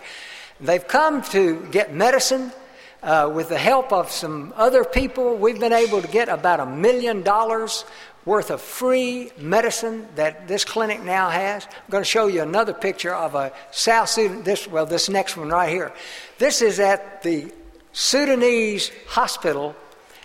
[0.60, 2.52] They've come to get medicine.
[3.00, 6.66] Uh, with the help of some other people, we've been able to get about a
[6.66, 7.84] million dollars
[8.24, 11.64] worth of free medicine that this clinic now has.
[11.64, 14.42] I'm going to show you another picture of a South Sudan.
[14.42, 15.92] This well, this next one right here.
[16.38, 17.52] This is at the
[17.92, 19.76] Sudanese hospital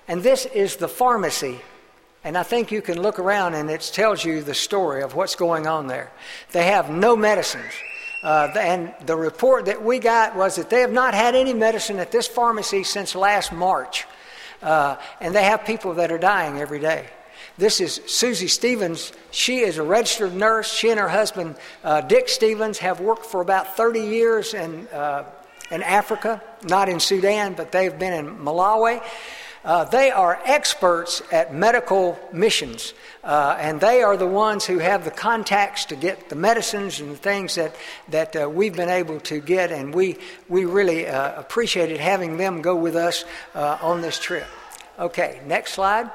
[0.07, 1.59] and this is the pharmacy.
[2.23, 5.35] And I think you can look around and it tells you the story of what's
[5.35, 6.11] going on there.
[6.51, 7.73] They have no medicines.
[8.23, 11.99] Uh, and the report that we got was that they have not had any medicine
[11.99, 14.05] at this pharmacy since last March.
[14.61, 17.05] Uh, and they have people that are dying every day.
[17.57, 19.11] This is Susie Stevens.
[19.31, 20.71] She is a registered nurse.
[20.71, 25.25] She and her husband, uh, Dick Stevens, have worked for about 30 years in, uh,
[25.69, 29.03] in Africa, not in Sudan, but they've been in Malawi.
[29.65, 32.93] Uh, they are experts at medical missions,
[33.23, 37.11] uh, and they are the ones who have the contacts to get the medicines and
[37.11, 37.73] the things that,
[38.09, 40.17] that uh, we've been able to get, and we,
[40.49, 43.23] we really uh, appreciated having them go with us
[43.55, 44.47] uh, on this trip.
[44.99, 46.11] Okay, next slide.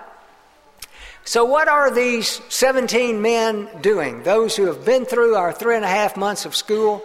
[1.25, 4.23] So, what are these 17 men doing?
[4.25, 7.03] Those who have been through our three and a half months of school?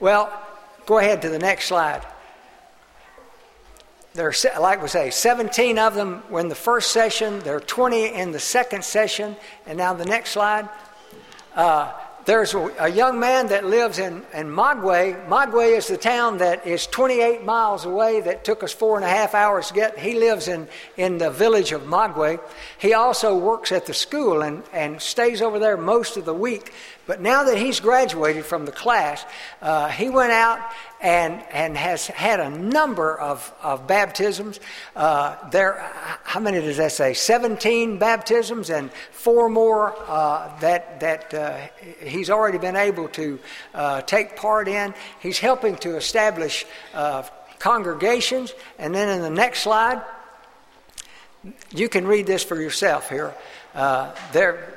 [0.00, 0.32] Well,
[0.86, 2.02] go ahead to the next slide
[4.14, 7.60] there are, like we say, 17 of them were in the first session, there are
[7.60, 9.36] 20 in the second session,
[9.66, 10.68] and now the next slide.
[11.54, 11.92] Uh,
[12.24, 15.26] there's a, young man that lives in, in Magwi.
[15.26, 19.08] Magwi is the town that is 28 miles away that took us four and a
[19.08, 19.98] half hours to get.
[19.98, 22.38] He lives in, in the village of Magwi.
[22.78, 26.72] He also works at the school and, and stays over there most of the week.
[27.06, 29.24] But now that he's graduated from the class,
[29.60, 30.60] uh, he went out
[31.00, 34.60] and, and has had a number of, of baptisms.
[34.94, 35.84] Uh, there,
[36.22, 37.12] how many does that say?
[37.12, 41.58] 17 baptisms and four more uh, that, that uh,
[42.00, 43.40] he's already been able to
[43.74, 44.94] uh, take part in.
[45.20, 47.24] He's helping to establish uh,
[47.58, 48.54] congregations.
[48.78, 50.02] And then in the next slide,
[51.70, 53.34] you can read this for yourself here.
[53.74, 54.76] Uh, they're,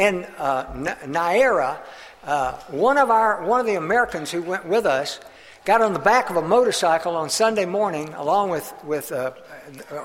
[0.00, 1.78] in Naira,
[2.24, 5.20] uh, one of our one of the Americans who went with us
[5.66, 9.32] got on the back of a motorcycle on Sunday morning, along with with uh,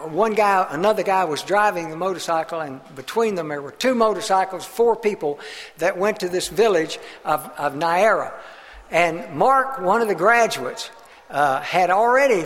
[0.07, 0.67] one guy.
[0.69, 5.39] Another guy was driving the motorcycle, and between them there were two motorcycles, four people
[5.77, 8.33] that went to this village of, of Naira.
[8.91, 10.91] And Mark, one of the graduates,
[11.29, 12.45] uh, had already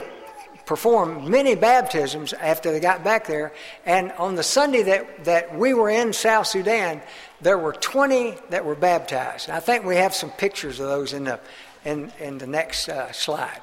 [0.69, 3.51] performed many baptisms after they got back there.
[3.87, 7.01] And on the Sunday that, that we were in South Sudan,
[7.41, 9.49] there were 20 that were baptized.
[9.49, 11.39] I think we have some pictures of those in the,
[11.85, 13.61] in, in the next uh, slide.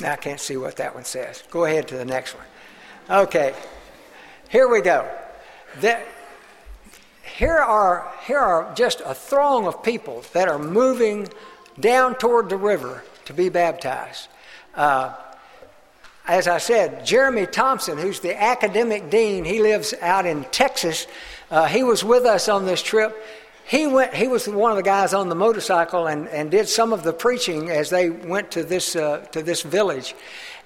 [0.00, 1.42] Now I can't see what that one says.
[1.50, 2.44] Go ahead to the next one.
[3.10, 3.54] Okay,
[4.48, 5.08] here we go.
[5.80, 5.98] The,
[7.22, 11.28] here, are, here are just a throng of people that are moving
[11.80, 14.28] down toward the river to be baptized.
[14.74, 15.14] Uh,
[16.26, 21.06] as I said, Jeremy Thompson, who's the academic dean, he lives out in Texas.
[21.50, 23.16] Uh, he was with us on this trip.
[23.66, 24.14] he went.
[24.14, 27.12] He was one of the guys on the motorcycle and, and did some of the
[27.12, 30.14] preaching as they went to this uh, to this village.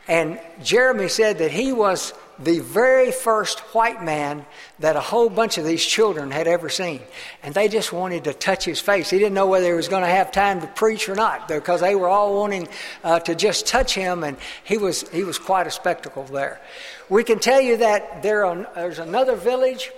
[0.09, 4.45] And Jeremy said that he was the very first white man
[4.81, 7.01] that a whole bunch of these children had ever seen.
[7.45, 9.11] And they just wanted to touch his face.
[9.11, 11.81] He didn't know whether he was going to have time to preach or not because
[11.81, 12.67] they were all wanting
[13.05, 16.61] uh, to just touch him, and he was, he was quite a spectacle there.
[17.09, 19.93] We can tell you that there are, there's another village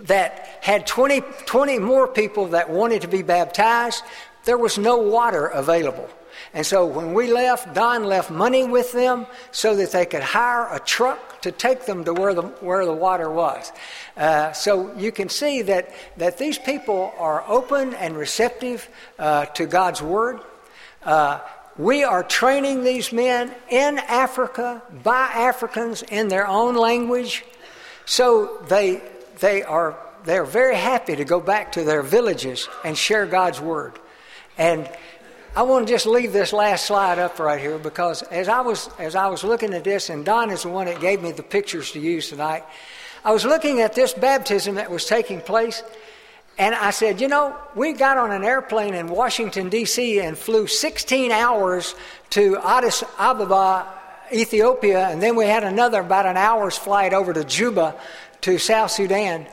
[0.00, 4.02] that had 20, 20 more people that wanted to be baptized.
[4.44, 6.08] There was no water available.
[6.54, 10.68] And so when we left, Don left money with them so that they could hire
[10.74, 13.72] a truck to take them to where the, where the water was.
[14.16, 18.88] Uh, so you can see that, that these people are open and receptive
[19.18, 20.40] uh, to God's Word.
[21.02, 21.40] Uh,
[21.78, 27.44] we are training these men in Africa by Africans in their own language.
[28.04, 29.00] So they,
[29.42, 33.98] they are they're very happy to go back to their villages and share God's Word.
[34.56, 34.88] And
[35.54, 38.88] I want to just leave this last slide up right here because as I was
[38.98, 41.42] as I was looking at this, and Don is the one that gave me the
[41.42, 42.64] pictures to use tonight.
[43.24, 45.82] I was looking at this baptism that was taking place,
[46.58, 50.20] and I said, you know, we got on an airplane in Washington D.C.
[50.20, 51.94] and flew 16 hours
[52.30, 53.86] to Addis Ababa,
[54.32, 57.94] Ethiopia, and then we had another about an hour's flight over to Juba,
[58.42, 59.46] to South Sudan,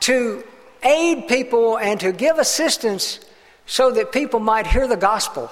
[0.00, 0.44] to
[0.82, 3.20] aid people and to give assistance
[3.66, 5.50] so that people might hear the gospel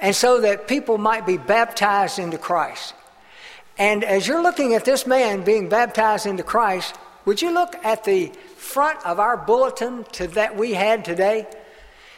[0.00, 2.94] and so that people might be baptized into Christ.
[3.76, 8.04] And as you're looking at this man being baptized into Christ, would you look at
[8.04, 11.46] the front of our bulletin to that we had today?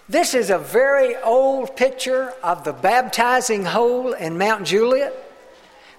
[0.08, 5.29] This is a very old picture of the baptizing hole in Mount Juliet.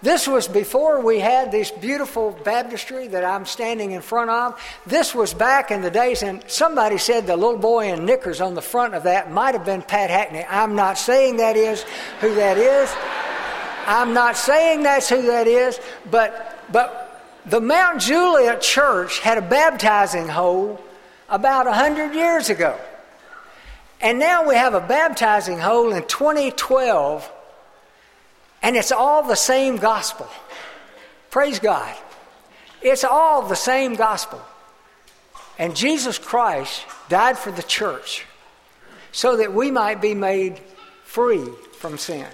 [0.02, 4.60] This was before we had this beautiful baptistry that I'm standing in front of.
[4.88, 8.56] This was back in the days, and somebody said the little boy in knickers on
[8.56, 10.44] the front of that might have been Pat Hackney.
[10.50, 11.84] I'm not saying that is
[12.20, 12.92] who that is.
[13.86, 15.80] I'm not saying that's who that is,
[16.10, 20.82] but, but the Mount Juliet Church had a baptizing hole
[21.30, 22.80] about 100 years ago.
[24.02, 27.32] And now we have a baptizing hole in 2012
[28.62, 30.28] and it's all the same gospel.
[31.30, 31.96] Praise God.
[32.82, 34.42] It's all the same gospel.
[35.58, 38.26] And Jesus Christ died for the church
[39.12, 40.60] so that we might be made
[41.04, 42.28] free from sin.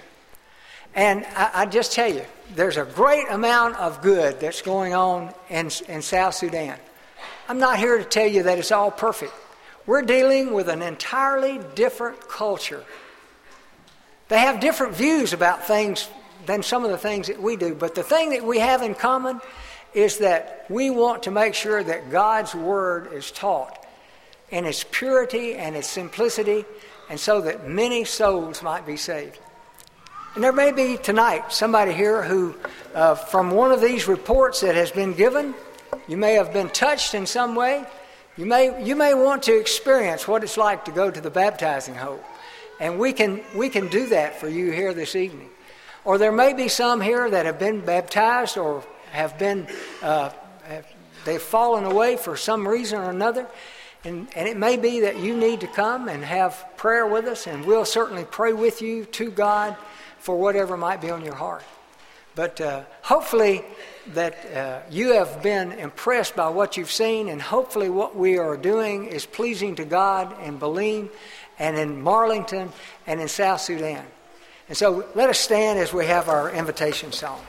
[0.96, 2.24] And I, I, just tell you,
[2.56, 6.78] there's a great amount of good that's going on in, in South Sudan.
[7.50, 9.34] I'm not here to tell you that it's all perfect.
[9.86, 12.84] We're dealing with an entirely different culture.
[14.30, 16.10] They have different views about things
[16.46, 17.76] than some of the things that we do.
[17.76, 19.40] But the thing that we have in common
[19.94, 23.86] is that we want to make sure that God's Word is taught
[24.50, 26.66] in its purity and its simplicity,
[27.10, 29.40] and so that many souls might be saved.
[30.36, 32.56] And there may be tonight somebody here who,
[32.94, 35.54] uh, from one of these reports that has been given,
[36.08, 37.86] you may have been touched in some way.
[38.38, 41.96] You may, you may want to experience what it's like to go to the baptizing
[41.96, 42.24] hole.
[42.80, 45.50] And we can, we can do that for you here this evening.
[46.06, 49.68] Or there may be some here that have been baptized or have been,
[50.02, 50.30] uh,
[50.64, 50.86] have,
[51.26, 53.48] they've fallen away for some reason or another.
[54.04, 57.48] And, and it may be that you need to come and have prayer with us,
[57.48, 59.76] and we'll certainly pray with you to God
[60.20, 61.64] for whatever might be on your heart.
[62.36, 63.66] But uh, hopefully,
[64.14, 68.56] that uh, you have been impressed by what you've seen, and hopefully, what we are
[68.56, 71.10] doing is pleasing to God and Belém
[71.60, 72.72] and in Marlinton
[73.06, 74.06] and in South Sudan.
[74.68, 77.42] And so let us stand as we have our invitation song.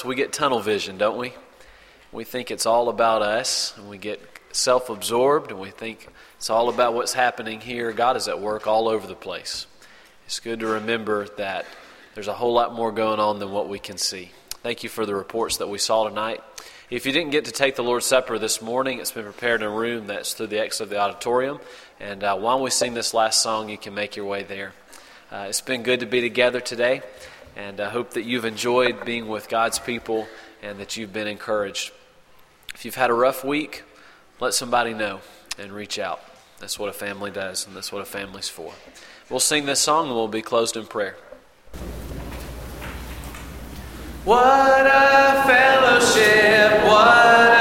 [0.00, 1.34] Sometimes we get tunnel vision, don't we?
[2.10, 4.18] We think it's all about us, and we get
[4.50, 7.92] self absorbed, and we think it's all about what's happening here.
[7.92, 9.66] God is at work all over the place.
[10.24, 11.66] It's good to remember that
[12.14, 14.30] there's a whole lot more going on than what we can see.
[14.62, 16.40] Thank you for the reports that we saw tonight.
[16.88, 19.68] If you didn't get to take the Lord's Supper this morning, it's been prepared in
[19.68, 21.60] a room that's through the exit of the auditorium.
[22.00, 24.72] And uh, while we sing this last song, you can make your way there.
[25.30, 27.02] Uh, it's been good to be together today,
[27.60, 30.26] and I hope that you've enjoyed being with God's people
[30.62, 31.92] and that you've been encouraged.
[32.74, 33.82] If you've had a rough week,
[34.40, 35.20] let somebody know
[35.58, 36.20] and reach out.
[36.58, 38.72] That's what a family does, and that's what a family's for.
[39.28, 41.16] We'll sing this song and we'll be closed in prayer.
[44.24, 47.59] What a fellowship, what a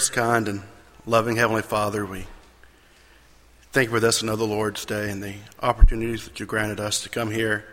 [0.00, 0.62] gracious, kind, and
[1.04, 2.24] loving Heavenly Father, we
[3.70, 7.10] thank you for this another Lord's Day and the opportunities that you granted us to
[7.10, 7.66] come here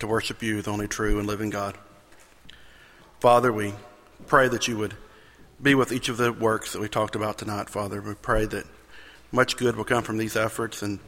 [0.00, 1.78] to worship you, the only true and living God.
[3.20, 3.74] Father, we
[4.26, 4.94] pray that you would
[5.62, 8.00] be with each of the works that we talked about tonight, Father.
[8.00, 8.66] We pray that
[9.30, 10.98] much good will come from these efforts and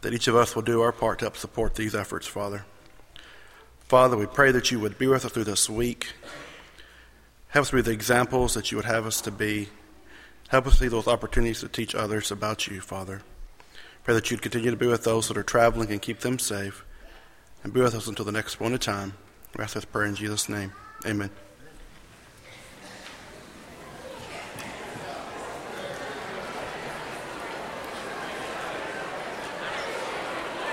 [0.00, 2.64] that each of us will do our part to help support these efforts, Father.
[3.88, 6.14] Father, we pray that you would be with us through this week.
[7.48, 9.68] Help us be the examples that you would have us to be.
[10.48, 13.22] Help us see those opportunities to teach others about you, Father.
[14.04, 16.84] Pray that you'd continue to be with those that are traveling and keep them safe.
[17.62, 19.14] And be with us until the next appointed time.
[19.56, 20.72] We ask this prayer in Jesus' name.
[21.06, 21.30] Amen.